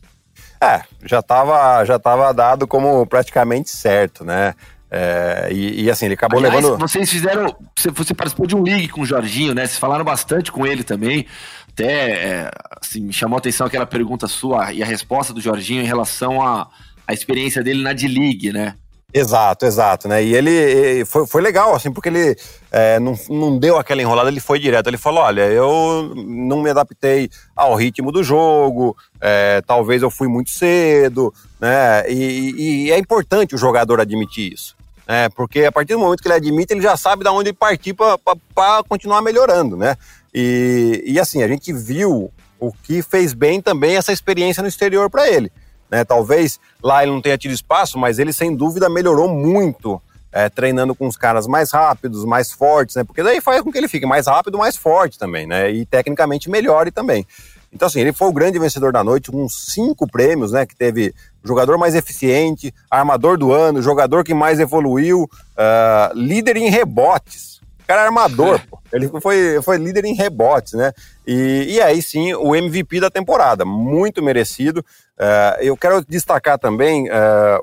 É, 0.62 0.82
já 1.04 1.18
estava 1.18 1.84
já 1.84 1.98
tava 1.98 2.32
dado 2.32 2.68
como 2.68 3.04
praticamente 3.06 3.70
certo, 3.70 4.24
né? 4.24 4.54
É, 4.94 5.48
e, 5.50 5.84
e, 5.84 5.90
assim, 5.90 6.04
ele 6.04 6.14
acabou 6.14 6.38
Aliás, 6.38 6.54
levando. 6.54 6.78
Vocês 6.78 7.10
fizeram. 7.10 7.56
Você, 7.74 7.90
você, 7.90 8.12
participou 8.12 8.46
de 8.46 8.54
um 8.54 8.62
league 8.62 8.88
com 8.88 9.00
o 9.00 9.06
Jorginho, 9.06 9.54
né? 9.54 9.66
Vocês 9.66 9.78
falaram 9.78 10.04
bastante 10.04 10.52
com 10.52 10.66
ele 10.66 10.84
também. 10.84 11.26
Até 11.72 12.10
é, 12.12 12.50
assim, 12.78 13.00
me 13.00 13.12
chamou 13.12 13.36
a 13.36 13.38
atenção 13.38 13.66
aquela 13.66 13.86
pergunta 13.86 14.28
sua 14.28 14.70
e 14.70 14.82
a 14.82 14.86
resposta 14.86 15.32
do 15.32 15.40
Jorginho 15.40 15.82
em 15.82 15.86
relação 15.86 16.46
à, 16.46 16.68
à 17.08 17.14
experiência 17.14 17.62
dele 17.62 17.82
na 17.82 17.94
D-League, 17.94 18.52
né? 18.52 18.74
Exato, 19.14 19.66
exato, 19.66 20.08
né? 20.08 20.24
E 20.24 20.34
ele 20.34 21.04
foi, 21.04 21.26
foi 21.26 21.42
legal, 21.42 21.74
assim, 21.74 21.92
porque 21.92 22.08
ele 22.08 22.34
é, 22.70 22.98
não, 22.98 23.14
não 23.28 23.58
deu 23.58 23.76
aquela 23.76 24.00
enrolada, 24.00 24.30
ele 24.30 24.40
foi 24.40 24.58
direto. 24.58 24.86
Ele 24.86 24.96
falou: 24.96 25.22
olha, 25.22 25.42
eu 25.42 26.14
não 26.16 26.62
me 26.62 26.70
adaptei 26.70 27.28
ao 27.54 27.74
ritmo 27.74 28.10
do 28.10 28.24
jogo, 28.24 28.96
é, 29.20 29.62
talvez 29.66 30.00
eu 30.00 30.10
fui 30.10 30.28
muito 30.28 30.50
cedo, 30.50 31.32
né? 31.60 32.10
E, 32.10 32.86
e, 32.86 32.92
é 32.92 32.98
importante 32.98 33.54
o 33.54 33.58
jogador 33.58 34.00
admitir 34.00 34.54
isso. 34.54 34.74
É, 35.06 35.28
porque 35.28 35.64
a 35.64 35.72
partir 35.72 35.92
do 35.92 35.98
momento 35.98 36.22
que 36.22 36.28
ele 36.28 36.36
admite, 36.36 36.72
ele 36.72 36.80
já 36.80 36.96
sabe 36.96 37.22
de 37.22 37.28
onde 37.28 37.52
partir 37.52 37.92
para 37.92 38.82
continuar 38.88 39.20
melhorando, 39.20 39.76
né? 39.76 39.94
E, 40.32 41.02
e 41.04 41.20
assim, 41.20 41.42
a 41.42 41.48
gente 41.48 41.70
viu 41.70 42.32
o 42.58 42.72
que 42.72 43.02
fez 43.02 43.34
bem 43.34 43.60
também 43.60 43.96
essa 43.96 44.12
experiência 44.12 44.62
no 44.62 44.68
exterior 44.68 45.10
para 45.10 45.28
ele. 45.28 45.52
Né? 45.92 46.04
Talvez 46.04 46.58
lá 46.82 47.02
ele 47.02 47.12
não 47.12 47.20
tenha 47.20 47.36
tido 47.36 47.52
espaço, 47.52 47.98
mas 47.98 48.18
ele 48.18 48.32
sem 48.32 48.56
dúvida 48.56 48.88
melhorou 48.88 49.28
muito 49.28 50.00
é, 50.32 50.48
treinando 50.48 50.94
com 50.94 51.06
os 51.06 51.18
caras 51.18 51.46
mais 51.46 51.70
rápidos, 51.70 52.24
mais 52.24 52.50
fortes, 52.50 52.96
né? 52.96 53.04
Porque 53.04 53.22
daí 53.22 53.42
faz 53.42 53.60
com 53.60 53.70
que 53.70 53.76
ele 53.76 53.88
fique 53.88 54.06
mais 54.06 54.26
rápido, 54.26 54.56
mais 54.56 54.74
forte 54.74 55.18
também, 55.18 55.46
né? 55.46 55.70
E 55.70 55.84
tecnicamente 55.84 56.48
melhore 56.48 56.90
também. 56.90 57.26
Então, 57.70 57.86
assim, 57.86 58.00
ele 58.00 58.12
foi 58.12 58.28
o 58.28 58.32
grande 58.32 58.58
vencedor 58.58 58.92
da 58.92 59.04
noite, 59.04 59.30
com 59.30 59.46
cinco 59.48 60.06
prêmios, 60.06 60.52
né? 60.52 60.64
Que 60.64 60.74
teve 60.74 61.14
jogador 61.44 61.76
mais 61.76 61.94
eficiente, 61.94 62.74
armador 62.90 63.36
do 63.36 63.52
ano, 63.52 63.82
jogador 63.82 64.24
que 64.24 64.32
mais 64.32 64.58
evoluiu, 64.58 65.24
uh, 65.24 66.14
líder 66.14 66.56
em 66.56 66.70
rebotes. 66.70 67.60
O 67.82 67.86
cara 67.86 68.02
é 68.02 68.04
armador, 68.06 68.60
pô. 68.70 68.78
Ele 68.92 69.08
foi, 69.20 69.60
foi 69.62 69.76
líder 69.78 70.04
em 70.04 70.14
rebotes, 70.14 70.74
né? 70.74 70.92
E, 71.26 71.66
e 71.70 71.80
aí 71.80 72.02
sim, 72.02 72.34
o 72.34 72.54
MVP 72.54 73.00
da 73.00 73.10
temporada, 73.10 73.64
muito 73.64 74.22
merecido. 74.22 74.84
Uh, 75.22 75.62
eu 75.62 75.76
quero 75.76 76.04
destacar 76.04 76.58
também 76.58 77.08
uh, 77.08 77.12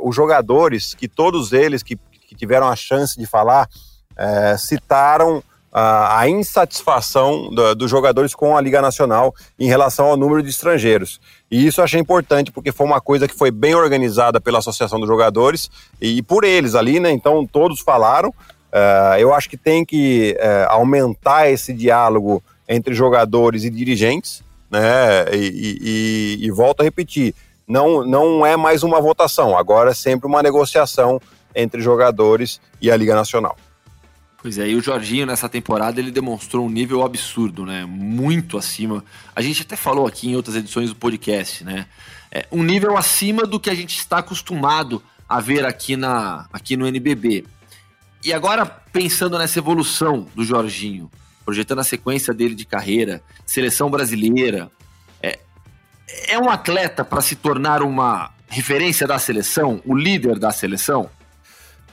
os 0.01 0.15
jogadores, 0.15 0.93
que 0.93 1.09
todos 1.09 1.51
eles 1.51 1.83
que, 1.83 1.97
que 2.25 2.33
tiveram 2.33 2.69
a 2.69 2.75
chance 2.75 3.19
de 3.19 3.25
falar, 3.25 3.67
uh, 4.13 4.57
citaram 4.57 5.43
a, 5.73 6.27
insatisfação 6.29 7.53
do, 7.53 7.75
dos 7.75 7.91
jogadores 7.91 8.33
com 8.33 8.55
a 8.55 8.61
Liga 8.61 8.81
Nacional 8.81 9.35
em 9.59 9.67
relação 9.67 10.05
ao 10.05 10.15
número 10.15 10.41
de 10.41 10.49
estrangeiros. 10.49 11.19
E 11.51 11.67
isso 11.67 11.81
eu 11.81 11.83
achei 11.83 11.99
importante, 11.99 12.49
porque 12.49 12.71
foi 12.71 12.87
uma 12.87 13.01
coisa 13.01 13.27
que 13.27 13.35
foi 13.35 13.51
bem 13.51 13.75
organizada 13.75 14.39
pela 14.39 14.59
Associação 14.59 14.97
dos 14.97 15.09
Jogadores 15.09 15.69
e 15.99 16.23
por 16.23 16.45
eles 16.45 16.75
ali, 16.75 16.97
né? 16.97 17.11
Então 17.11 17.45
todos 17.45 17.81
falaram. 17.81 18.33
Eu 19.19 19.33
acho 19.33 19.49
que 19.49 19.57
tem 19.57 19.83
que 19.83 20.35
aumentar 20.69 21.49
esse 21.49 21.73
diálogo 21.73 22.41
entre 22.67 22.93
jogadores 22.95 23.63
e 23.63 23.69
dirigentes, 23.69 24.43
né? 24.71 25.25
E, 25.33 26.37
e, 26.39 26.45
e, 26.45 26.51
volto 26.51 26.81
a 26.81 26.83
repetir, 26.83 27.33
não, 27.69 28.03
não 28.03 28.43
é 28.43 28.57
mais 28.57 28.81
uma 28.81 28.99
votação, 28.99 29.55
agora 29.55 29.91
é 29.91 29.93
sempre 29.93 30.27
uma 30.27 30.41
negociação 30.41 31.21
entre 31.55 31.81
jogadores 31.81 32.59
e 32.81 32.89
a 32.89 32.97
Liga 32.97 33.13
Nacional. 33.13 33.55
Pois 34.41 34.57
é, 34.57 34.67
e 34.69 34.75
o 34.75 34.81
Jorginho 34.81 35.25
nessa 35.25 35.47
temporada 35.47 35.99
ele 35.99 36.11
demonstrou 36.11 36.65
um 36.65 36.69
nível 36.69 37.03
absurdo, 37.03 37.65
né? 37.65 37.85
Muito 37.85 38.57
acima. 38.57 39.03
A 39.35 39.41
gente 39.41 39.61
até 39.61 39.75
falou 39.75 40.07
aqui 40.07 40.29
em 40.29 40.35
outras 40.35 40.55
edições 40.55 40.89
do 40.89 40.95
podcast, 40.95 41.63
né? 41.63 41.85
É, 42.31 42.47
um 42.51 42.63
nível 42.63 42.97
acima 42.97 43.45
do 43.45 43.59
que 43.59 43.69
a 43.69 43.75
gente 43.75 43.97
está 43.97 44.19
acostumado 44.19 45.03
a 45.27 45.39
ver 45.39 45.65
aqui, 45.65 45.95
na, 45.95 46.47
aqui 46.51 46.75
no 46.75 46.87
NBB. 46.87 47.45
E 48.23 48.33
agora, 48.33 48.65
pensando 48.65 49.37
nessa 49.37 49.59
evolução 49.59 50.25
do 50.33 50.43
Jorginho, 50.43 51.11
projetando 51.45 51.79
a 51.79 51.83
sequência 51.83 52.33
dele 52.33 52.55
de 52.55 52.65
carreira, 52.65 53.21
seleção 53.45 53.89
brasileira, 53.89 54.71
é 56.27 56.37
um 56.37 56.49
atleta 56.49 57.03
para 57.03 57.21
se 57.21 57.35
tornar 57.35 57.81
uma 57.81 58.31
referência 58.47 59.07
da 59.07 59.19
seleção, 59.19 59.81
o 59.85 59.95
líder 59.95 60.37
da 60.39 60.51
seleção? 60.51 61.09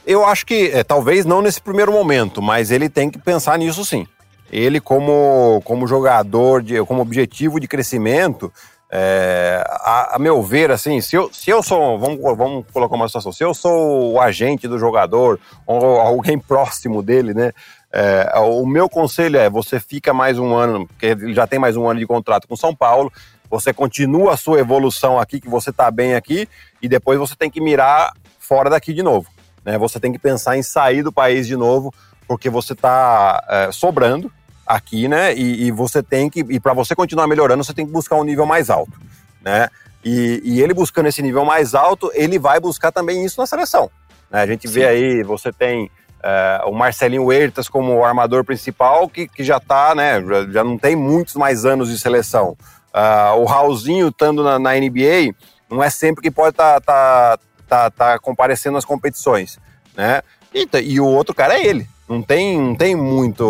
Eu 0.07 0.25
acho 0.25 0.47
que, 0.47 0.71
é, 0.73 0.85
talvez 0.85 1.25
não 1.25 1.43
nesse 1.43 1.61
primeiro 1.61 1.93
momento, 1.93 2.41
mas 2.41 2.71
ele 2.71 2.89
tem 2.89 3.11
que 3.11 3.19
pensar 3.19 3.59
nisso 3.59 3.85
sim. 3.85 4.07
Ele, 4.51 4.81
como, 4.81 5.61
como 5.65 5.87
jogador, 5.87 6.63
de, 6.63 6.83
como 6.85 7.03
objetivo 7.03 7.59
de 7.59 7.67
crescimento, 7.67 8.53
é, 8.91 9.65
a, 9.69 10.15
a, 10.15 10.19
meu 10.19 10.41
ver, 10.43 10.71
assim, 10.71 11.01
se 11.01 11.17
eu, 11.17 11.29
se 11.33 11.51
eu 11.51 11.61
sou, 11.63 11.99
vamos, 11.99 12.21
vamos 12.37 12.65
colocar 12.73 12.95
uma 12.95 13.09
situação, 13.09 13.33
se 13.33 13.43
eu 13.43 13.53
sou 13.53 14.13
o 14.13 14.21
agente 14.21 14.69
do 14.69 14.79
jogador, 14.79 15.41
ou 15.67 16.01
alguém 16.01 16.39
próximo 16.39 17.03
dele, 17.03 17.35
né, 17.35 17.53
é, 17.93 18.39
o 18.39 18.67
meu 18.67 18.89
conselho 18.89 19.39
é, 19.39 19.49
você 19.49 19.81
fica 19.81 20.13
mais 20.13 20.39
um 20.39 20.55
ano, 20.55 20.87
porque 20.87 21.07
ele 21.07 21.35
já 21.35 21.47
tem 21.47 21.59
mais 21.59 21.77
um 21.77 21.89
ano 21.89 21.99
de 21.99 22.07
contrato 22.07 22.47
com 22.47 22.55
São 22.55 22.75
Paulo, 22.75 23.13
você 23.51 23.73
continua 23.73 24.35
a 24.35 24.37
sua 24.37 24.59
evolução 24.59 25.19
aqui, 25.19 25.41
que 25.41 25.49
você 25.49 25.71
está 25.71 25.91
bem 25.91 26.15
aqui, 26.15 26.49
e 26.83 26.89
depois 26.89 27.19
você 27.19 27.35
tem 27.35 27.51
que 27.51 27.61
mirar 27.61 28.13
fora 28.39 28.71
daqui 28.71 28.93
de 28.93 29.03
novo. 29.03 29.29
Né? 29.65 29.77
Você 29.79 29.99
tem 29.99 30.13
que 30.13 30.19
pensar 30.19 30.57
em 30.57 30.63
sair 30.63 31.03
do 31.03 31.13
país 31.13 31.47
de 31.47 31.57
novo, 31.57 31.93
porque 32.29 32.51
você 32.51 32.73
está 32.73 33.43
é, 33.49 33.73
sobrando 33.73 34.31
aqui, 34.67 35.07
né? 35.07 35.35
E, 35.35 35.67
e 35.67 35.71
você 35.71 36.03
tem 36.03 36.29
que, 36.29 36.41
e 36.41 36.59
para 36.59 36.73
você 36.73 36.95
continuar 36.95 37.27
melhorando, 37.29 37.63
você 37.63 37.73
tem 37.73 37.87
que 37.87 37.93
buscar 37.93 38.17
um 38.17 38.25
nível 38.25 38.45
mais 38.45 38.69
alto, 38.69 38.93
né? 39.41 39.69
E, 40.05 40.41
e, 40.45 40.63
ele 40.63 40.73
buscando 40.73 41.07
esse 41.07 41.21
nível 41.21 41.45
mais 41.45 41.75
alto, 41.75 42.11
ele 42.15 42.39
vai 42.39 42.61
buscar 42.61 42.93
também 42.93 43.25
isso 43.25 43.41
na 43.41 43.47
seleção. 43.47 43.91
Né? 44.31 44.41
A 44.41 44.47
gente 44.47 44.69
Sim. 44.69 44.75
vê 44.75 44.87
aí, 44.87 45.23
você 45.25 45.53
tem 45.53 45.91
é, 46.23 46.63
o 46.65 46.73
Marcelinho 46.73 47.25
Huertas 47.25 47.69
como 47.69 47.93
o 47.93 48.05
armador 48.05 48.45
principal, 48.45 49.09
que, 49.09 49.27
que 49.27 49.43
já 49.43 49.57
está, 49.57 49.95
né? 49.97 50.23
Já, 50.23 50.47
já, 50.47 50.65
não 50.65 50.79
tem 50.79 50.95
muitos 50.95 51.35
mais 51.35 51.65
anos 51.65 51.89
de 51.89 51.99
seleção. 51.99 52.57
Uh, 52.97 53.41
o 53.41 53.45
Raulzinho 53.45 54.09
estando 54.09 54.43
na, 54.43 54.59
na, 54.59 54.73
NBA, 54.75 55.35
não 55.69 55.85
é 55.85 55.91
sempre 55.91 56.23
que 56.23 56.31
pode 56.31 56.55
estar 56.55 56.81
tá, 56.81 57.37
tá, 57.37 57.39
tá, 57.69 57.91
tá 57.91 58.19
comparecendo 58.19 58.77
nas 58.77 58.87
competições, 58.87 59.59
né? 59.95 60.23
E, 60.55 60.67
e, 60.83 60.99
o 60.99 61.05
outro 61.05 61.35
cara 61.35 61.59
é 61.59 61.67
ele. 61.67 61.87
Não 62.09 62.23
tem, 62.23 62.59
não 62.59 62.75
tem 62.75 62.97
muito. 62.97 63.45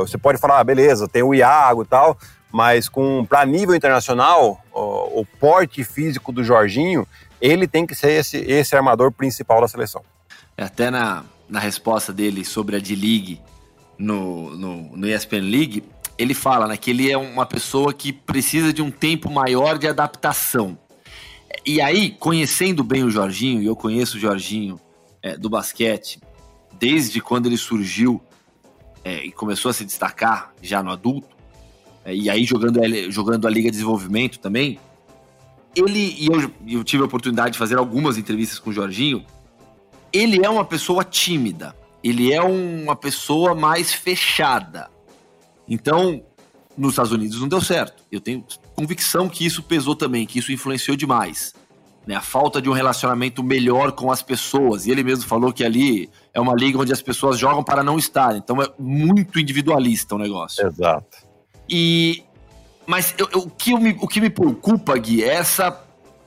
Você 0.00 0.18
pode 0.18 0.38
falar, 0.38 0.60
ah, 0.60 0.64
beleza, 0.64 1.08
tem 1.08 1.22
o 1.22 1.34
Iago 1.34 1.82
e 1.82 1.86
tal, 1.86 2.18
mas 2.52 2.90
com 2.90 3.24
para 3.24 3.46
nível 3.46 3.74
internacional, 3.74 4.62
o, 4.70 5.20
o, 5.20 5.24
porte 5.24 5.82
físico 5.82 6.30
do 6.30 6.44
Jorginho, 6.44 7.08
ele 7.40 7.66
tem 7.66 7.86
que 7.86 7.94
ser 7.94 8.10
esse, 8.10 8.36
esse 8.36 8.76
armador 8.76 9.10
principal 9.10 9.62
da 9.62 9.68
seleção. 9.68 10.02
Até 10.58 10.90
na, 10.90 11.24
na 11.48 11.58
resposta 11.58 12.12
dele 12.12 12.44
sobre 12.44 12.76
a 12.76 12.78
D-League 12.78 13.40
no, 13.98 14.54
no, 14.56 14.96
no 14.96 15.08
ESPN 15.08 15.40
League, 15.40 15.84
ele 16.20 16.34
fala 16.34 16.66
né, 16.66 16.76
que 16.76 16.90
ele 16.90 17.10
é 17.10 17.16
uma 17.16 17.46
pessoa 17.46 17.94
que 17.94 18.12
precisa 18.12 18.74
de 18.74 18.82
um 18.82 18.90
tempo 18.90 19.30
maior 19.30 19.78
de 19.78 19.88
adaptação. 19.88 20.78
E 21.64 21.80
aí, 21.80 22.10
conhecendo 22.10 22.84
bem 22.84 23.02
o 23.02 23.10
Jorginho, 23.10 23.62
e 23.62 23.66
eu 23.66 23.74
conheço 23.74 24.18
o 24.18 24.20
Jorginho 24.20 24.78
é, 25.22 25.36
do 25.36 25.48
basquete 25.48 26.20
desde 26.78 27.20
quando 27.22 27.46
ele 27.46 27.56
surgiu 27.56 28.20
é, 29.02 29.24
e 29.24 29.32
começou 29.32 29.70
a 29.70 29.72
se 29.72 29.84
destacar 29.84 30.52
já 30.60 30.82
no 30.82 30.90
adulto, 30.90 31.34
é, 32.04 32.14
e 32.14 32.28
aí 32.28 32.44
jogando, 32.44 32.80
jogando 33.10 33.46
a 33.46 33.50
Liga 33.50 33.70
de 33.70 33.72
Desenvolvimento 33.72 34.38
também, 34.38 34.78
ele, 35.74 36.16
e 36.18 36.26
eu, 36.26 36.50
eu 36.68 36.84
tive 36.84 37.02
a 37.02 37.06
oportunidade 37.06 37.52
de 37.52 37.58
fazer 37.58 37.78
algumas 37.78 38.18
entrevistas 38.18 38.58
com 38.58 38.68
o 38.68 38.72
Jorginho, 38.72 39.24
ele 40.12 40.44
é 40.44 40.50
uma 40.50 40.66
pessoa 40.66 41.02
tímida, 41.02 41.74
ele 42.04 42.30
é 42.30 42.42
uma 42.42 42.94
pessoa 42.94 43.54
mais 43.54 43.92
fechada. 43.92 44.90
Então, 45.70 46.22
nos 46.76 46.92
Estados 46.92 47.12
Unidos 47.12 47.40
não 47.40 47.48
deu 47.48 47.60
certo. 47.60 48.02
Eu 48.10 48.20
tenho 48.20 48.44
convicção 48.74 49.28
que 49.28 49.46
isso 49.46 49.62
pesou 49.62 49.94
também, 49.94 50.26
que 50.26 50.40
isso 50.40 50.50
influenciou 50.50 50.96
demais. 50.96 51.54
Né? 52.06 52.16
A 52.16 52.20
falta 52.20 52.60
de 52.60 52.68
um 52.68 52.72
relacionamento 52.72 53.42
melhor 53.42 53.92
com 53.92 54.10
as 54.10 54.20
pessoas. 54.22 54.86
E 54.86 54.90
ele 54.90 55.04
mesmo 55.04 55.24
falou 55.28 55.52
que 55.52 55.62
ali 55.62 56.10
é 56.34 56.40
uma 56.40 56.54
liga 56.54 56.78
onde 56.78 56.92
as 56.92 57.00
pessoas 57.00 57.38
jogam 57.38 57.62
para 57.62 57.84
não 57.84 57.98
estar. 57.98 58.36
Então 58.36 58.60
é 58.60 58.68
muito 58.78 59.38
individualista 59.38 60.16
o 60.16 60.18
negócio. 60.18 60.66
Exato. 60.66 61.18
E. 61.68 62.24
Mas 62.86 63.14
eu, 63.16 63.28
eu, 63.30 63.40
o, 63.40 63.50
que 63.50 63.72
me, 63.78 63.96
o 64.00 64.08
que 64.08 64.20
me 64.20 64.28
preocupa, 64.28 64.98
Gui, 64.98 65.22
é 65.22 65.34
essa 65.34 65.80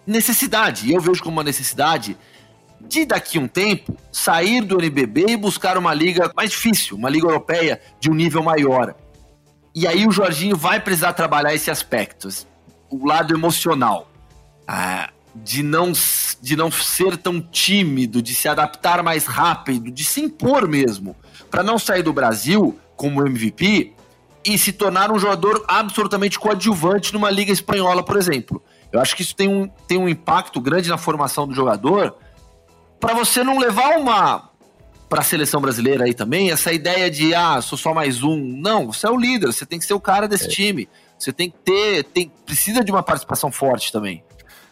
necessidade. 0.07 0.93
Eu 0.93 1.01
vejo 1.01 1.21
como 1.21 1.35
uma 1.35 1.43
necessidade 1.43 2.15
de 2.79 3.05
daqui 3.05 3.37
a 3.37 3.41
um 3.41 3.47
tempo 3.47 3.97
sair 4.11 4.61
do 4.61 4.77
NBB 4.77 5.25
e 5.29 5.37
buscar 5.37 5.77
uma 5.77 5.93
liga 5.93 6.31
mais 6.35 6.51
difícil, 6.51 6.95
uma 6.95 7.09
liga 7.09 7.27
europeia 7.27 7.81
de 7.99 8.09
um 8.09 8.13
nível 8.13 8.43
maior. 8.43 8.95
E 9.75 9.87
aí 9.87 10.05
o 10.05 10.11
Jorginho 10.11 10.55
vai 10.55 10.79
precisar 10.79 11.13
trabalhar 11.13 11.53
esse 11.53 11.71
aspecto, 11.71 12.29
o 12.89 13.07
lado 13.07 13.33
emocional. 13.33 14.07
Ah, 14.67 15.09
de 15.35 15.63
não, 15.63 15.91
de 16.41 16.55
não 16.55 16.69
ser 16.69 17.17
tão 17.17 17.41
tímido, 17.41 18.21
de 18.21 18.35
se 18.35 18.47
adaptar 18.47 19.01
mais 19.01 19.25
rápido, 19.25 19.89
de 19.89 20.03
se 20.03 20.21
impor 20.21 20.67
mesmo, 20.67 21.15
para 21.49 21.63
não 21.63 21.79
sair 21.79 22.03
do 22.03 22.13
Brasil 22.13 22.79
como 22.95 23.25
MVP 23.25 23.93
e 24.45 24.57
se 24.57 24.71
tornar 24.73 25.11
um 25.11 25.17
jogador 25.17 25.63
absolutamente 25.67 26.37
coadjuvante 26.37 27.13
numa 27.13 27.31
liga 27.31 27.51
espanhola, 27.51 28.03
por 28.03 28.17
exemplo. 28.17 28.61
Eu 28.91 28.99
acho 28.99 29.15
que 29.15 29.23
isso 29.23 29.35
tem 29.35 29.47
um, 29.47 29.67
tem 29.87 29.97
um 29.97 30.07
impacto 30.07 30.61
grande 30.61 30.89
na 30.89 30.97
formação 30.97 31.47
do 31.47 31.53
jogador 31.55 32.15
para 32.99 33.13
você 33.13 33.43
não 33.43 33.57
levar 33.57 33.97
uma 33.97 34.49
para 35.09 35.21
a 35.21 35.23
seleção 35.23 35.61
brasileira 35.61 36.05
aí 36.05 36.13
também, 36.13 36.51
essa 36.51 36.71
ideia 36.71 37.09
de 37.09 37.33
ah, 37.35 37.61
sou 37.61 37.77
só 37.77 37.93
mais 37.93 38.23
um. 38.23 38.37
Não, 38.37 38.87
você 38.91 39.07
é 39.07 39.09
o 39.09 39.17
líder, 39.17 39.47
você 39.47 39.65
tem 39.65 39.79
que 39.79 39.85
ser 39.85 39.93
o 39.93 39.99
cara 39.99 40.27
desse 40.27 40.45
é. 40.45 40.49
time. 40.49 40.89
Você 41.17 41.31
tem 41.31 41.49
que 41.49 41.57
ter, 41.57 42.03
tem, 42.05 42.31
precisa 42.45 42.83
de 42.83 42.91
uma 42.91 43.03
participação 43.03 43.51
forte 43.51 43.91
também. 43.91 44.23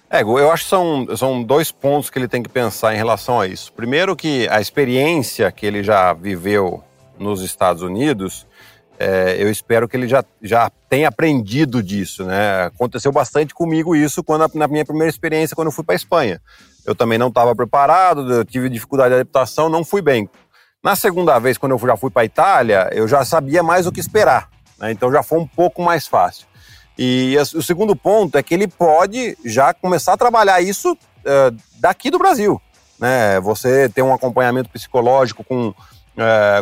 É, 0.10 0.24
eu 0.24 0.52
acho 0.52 0.63
que 0.65 0.70
são, 0.70 1.08
são 1.15 1.41
dois 1.41 1.72
pontos 1.72 2.10
que 2.10 2.20
ele 2.20 2.28
tem 2.28 2.44
que 2.44 2.50
pensar 2.50 2.94
em 2.94 2.98
relação 2.98 3.39
a 3.39 3.48
isso. 3.48 3.72
Primeiro 3.72 4.13
que 4.15 4.46
a 4.50 4.60
experiência 4.60 5.50
que 5.52 5.65
ele 5.65 5.82
já 5.82 6.12
viveu 6.12 6.84
nos 7.17 7.41
Estados 7.41 7.82
Unidos, 7.82 8.46
é, 9.00 9.38
eu 9.39 9.50
espero 9.50 9.88
que 9.88 9.96
ele 9.96 10.10
já, 10.10 10.26
já 10.41 10.70
tenha 10.89 11.08
aprendido 11.08 11.82
disso, 11.82 12.26
né? 12.26 12.65
Aconteceu 12.65 13.12
bastante 13.12 13.54
comigo 13.54 13.96
isso 13.96 14.22
quando 14.22 14.52
na 14.54 14.67
minha 14.67 14.84
primeira 14.84 15.10
experiência 15.10 15.56
quando 15.56 15.70
eu 15.70 15.72
fui 15.72 15.86
para 15.86 15.96
a 15.96 15.98
Espanha. 15.98 16.41
Eu 16.86 16.96
também 16.96 17.17
não 17.17 17.28
estava 17.28 17.56
preparado, 17.56 18.32
eu 18.32 18.46
tive 18.46 18.70
dificuldade 18.70 19.10
de 19.10 19.15
adaptação, 19.22 19.70
não 19.70 19.84
fui 19.84 20.02
bem. 20.02 20.30
Na 20.84 20.96
segunda 20.96 21.38
vez, 21.38 21.58
quando 21.58 21.74
eu 21.74 21.80
já 21.80 21.96
fui 21.96 22.10
para 22.10 22.24
a 22.24 22.26
Itália, 22.26 22.89
eu 22.91 23.08
já 23.08 23.24
sabia 23.24 23.62
mais 23.62 23.86
o 23.86 23.91
que 23.91 24.00
esperar, 24.00 24.50
né? 24.80 24.91
então 24.91 25.12
já 25.12 25.22
foi 25.22 25.39
um 25.39 25.48
pouco 25.48 25.82
mais 25.82 26.08
fácil. 26.08 26.48
E 26.98 27.36
o 27.56 27.62
segundo 27.62 27.96
ponto 27.96 28.38
é 28.38 28.44
que 28.44 28.54
ele 28.54 28.67
pode 28.67 29.38
já 29.46 29.74
começar 29.74 30.13
a 30.13 30.17
trabalhar 30.17 30.62
isso 30.62 30.94
uh, 30.94 31.56
daqui 31.80 32.10
do 32.10 32.20
Brasil. 32.20 32.62
Né? 33.00 33.39
Você 33.41 33.89
tem 33.89 34.04
um 34.04 34.13
acompanhamento 34.13 34.70
psicológico 34.70 35.44
com, 35.44 35.70
uh, 35.70 35.74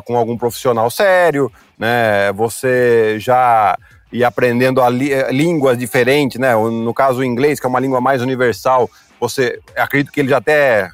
com 0.06 0.16
algum 0.16 0.38
profissional 0.38 0.90
sério, 0.92 1.52
né? 1.78 2.32
você 2.34 3.18
já 3.20 3.78
ir 4.12 4.24
aprendendo 4.24 4.82
a 4.82 4.90
li 4.90 5.12
línguas 5.32 5.78
diferentes, 5.78 6.40
né? 6.40 6.54
no 6.56 6.94
caso 6.94 7.20
o 7.20 7.24
inglês, 7.24 7.60
que 7.60 7.66
é 7.66 7.70
uma 7.70 7.80
língua 7.80 8.02
mais 8.02 8.22
universal, 8.22 8.90
você 9.20 9.60
acredito 9.76 10.12
que 10.12 10.20
ele 10.20 10.30
já 10.30 10.38
até 10.38 10.90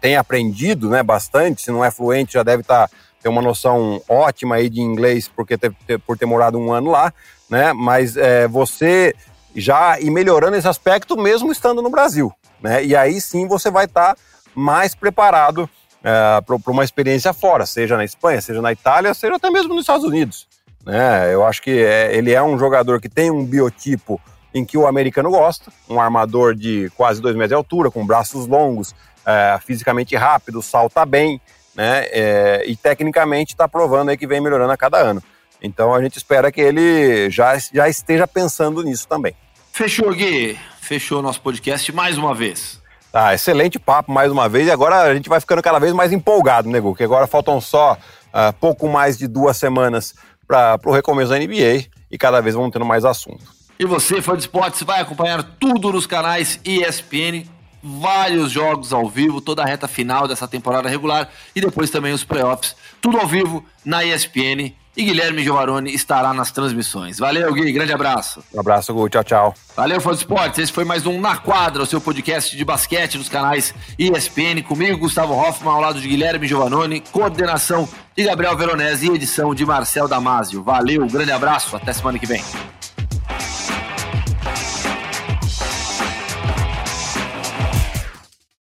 tem 0.00 0.16
aprendido 0.16 0.88
né, 0.88 1.02
bastante, 1.02 1.62
se 1.62 1.70
não 1.70 1.84
é 1.84 1.90
fluente, 1.90 2.34
já 2.34 2.42
deve 2.42 2.62
estar 2.62 2.88
tá, 2.88 2.96
ter 3.22 3.28
uma 3.28 3.42
noção 3.42 4.00
ótima 4.08 4.56
aí 4.56 4.68
de 4.68 4.80
inglês 4.80 5.28
porque 5.28 5.56
ter, 5.56 5.72
ter, 5.86 5.98
por 5.98 6.16
ter 6.16 6.26
morado 6.26 6.58
um 6.58 6.72
ano 6.72 6.90
lá, 6.90 7.12
né? 7.48 7.72
Mas 7.72 8.16
é, 8.16 8.46
você 8.46 9.14
já 9.56 9.98
ir 9.98 10.10
melhorando 10.10 10.56
esse 10.56 10.68
aspecto 10.68 11.16
mesmo 11.16 11.50
estando 11.50 11.82
no 11.82 11.90
Brasil, 11.90 12.32
né? 12.60 12.84
E 12.84 12.94
aí 12.94 13.20
sim 13.20 13.48
você 13.48 13.70
vai 13.70 13.86
estar 13.86 14.14
tá 14.14 14.20
mais 14.54 14.94
preparado 14.94 15.68
é, 16.02 16.40
para 16.42 16.70
uma 16.70 16.84
experiência 16.84 17.32
fora, 17.32 17.66
seja 17.66 17.96
na 17.96 18.04
Espanha, 18.04 18.40
seja 18.40 18.60
na 18.60 18.72
Itália, 18.72 19.14
seja 19.14 19.36
até 19.36 19.50
mesmo 19.50 19.74
nos 19.74 19.84
Estados 19.84 20.04
Unidos. 20.04 20.46
Né? 20.84 21.32
Eu 21.32 21.44
acho 21.46 21.62
que 21.62 21.82
é, 21.82 22.14
ele 22.14 22.32
é 22.32 22.42
um 22.42 22.58
jogador 22.58 23.00
que 23.00 23.08
tem 23.08 23.30
um 23.30 23.44
biotipo 23.44 24.20
em 24.54 24.64
que 24.64 24.78
o 24.78 24.86
americano 24.86 25.30
gosta, 25.30 25.72
um 25.90 26.00
armador 26.00 26.54
de 26.54 26.90
quase 26.96 27.20
dois 27.20 27.34
metros 27.34 27.50
de 27.50 27.54
altura, 27.54 27.90
com 27.90 28.06
braços 28.06 28.46
longos, 28.46 28.94
é, 29.26 29.58
fisicamente 29.66 30.14
rápido, 30.14 30.62
salta 30.62 31.04
bem, 31.04 31.40
né? 31.74 32.06
É, 32.12 32.62
e 32.66 32.76
tecnicamente 32.76 33.52
está 33.52 33.66
provando 33.66 34.10
aí 34.10 34.16
que 34.16 34.28
vem 34.28 34.40
melhorando 34.40 34.72
a 34.72 34.76
cada 34.76 34.98
ano. 34.98 35.20
Então 35.60 35.92
a 35.92 36.00
gente 36.00 36.16
espera 36.16 36.52
que 36.52 36.60
ele 36.60 37.28
já, 37.30 37.58
já 37.58 37.88
esteja 37.88 38.28
pensando 38.28 38.82
nisso 38.82 39.08
também. 39.08 39.34
Fechou, 39.72 40.14
Gui. 40.14 40.58
Fechou 40.80 41.20
nosso 41.20 41.40
podcast 41.40 41.90
mais 41.90 42.16
uma 42.16 42.34
vez. 42.34 42.80
Tá, 43.10 43.34
excelente 43.34 43.78
papo 43.78 44.12
mais 44.12 44.30
uma 44.30 44.48
vez. 44.48 44.68
E 44.68 44.70
agora 44.70 45.02
a 45.02 45.14
gente 45.14 45.28
vai 45.28 45.40
ficando 45.40 45.62
cada 45.62 45.78
vez 45.78 45.92
mais 45.92 46.12
empolgado, 46.12 46.68
né, 46.68 46.78
Gu? 46.78 46.94
Que 46.94 47.04
agora 47.04 47.26
faltam 47.26 47.60
só 47.60 47.94
uh, 47.94 48.52
pouco 48.60 48.88
mais 48.88 49.16
de 49.16 49.26
duas 49.26 49.56
semanas 49.56 50.14
para 50.46 50.78
o 50.84 50.92
recomeço 50.92 51.30
da 51.30 51.38
NBA 51.38 51.86
e 52.10 52.18
cada 52.18 52.40
vez 52.40 52.54
vamos 52.54 52.70
tendo 52.70 52.84
mais 52.84 53.04
assunto. 53.04 53.44
E 53.78 53.84
você, 53.84 54.22
fã 54.22 54.34
de 54.34 54.40
esportes, 54.40 54.82
vai 54.82 55.00
acompanhar 55.00 55.42
tudo 55.42 55.92
nos 55.92 56.06
canais 56.06 56.60
ESPN 56.64 57.44
vários 57.84 58.50
jogos 58.50 58.92
ao 58.94 59.08
vivo, 59.08 59.42
toda 59.42 59.62
a 59.62 59.66
reta 59.66 59.86
final 59.86 60.26
dessa 60.26 60.48
temporada 60.48 60.88
regular 60.88 61.28
e 61.54 61.60
depois 61.60 61.90
também 61.90 62.14
os 62.14 62.24
playoffs, 62.24 62.74
tudo 63.00 63.18
ao 63.18 63.26
vivo 63.26 63.62
na 63.84 64.02
ESPN. 64.02 64.72
E 64.96 65.02
Guilherme 65.02 65.42
Giovanoni 65.42 65.92
estará 65.92 66.32
nas 66.32 66.52
transmissões. 66.52 67.18
Valeu, 67.18 67.52
Gui, 67.52 67.72
grande 67.72 67.92
abraço. 67.92 68.44
Um 68.54 68.60
abraço, 68.60 68.94
Gu, 68.94 69.08
tchau, 69.08 69.24
tchau. 69.24 69.54
Valeu, 69.76 70.00
fã 70.00 70.12
de 70.12 70.18
esportes. 70.18 70.60
Esse 70.60 70.72
foi 70.72 70.84
mais 70.84 71.04
um 71.04 71.20
Na 71.20 71.36
Quadra, 71.36 71.82
o 71.82 71.86
seu 71.86 72.00
podcast 72.00 72.56
de 72.56 72.64
basquete 72.64 73.18
dos 73.18 73.28
canais 73.28 73.74
ESPN. 73.98 74.62
Comigo, 74.62 74.96
Gustavo 74.98 75.34
Hoffman, 75.34 75.74
ao 75.74 75.80
lado 75.80 76.00
de 76.00 76.06
Guilherme 76.06 76.46
Giovanoni, 76.46 77.02
coordenação 77.10 77.88
de 78.16 78.22
Gabriel 78.22 78.56
Veronese 78.56 79.10
e 79.10 79.14
edição 79.16 79.52
de 79.52 79.66
Marcel 79.66 80.06
Damasio. 80.06 80.62
Valeu, 80.62 81.04
grande 81.08 81.32
abraço, 81.32 81.74
até 81.74 81.92
semana 81.92 82.16
que 82.16 82.26
vem. 82.26 82.44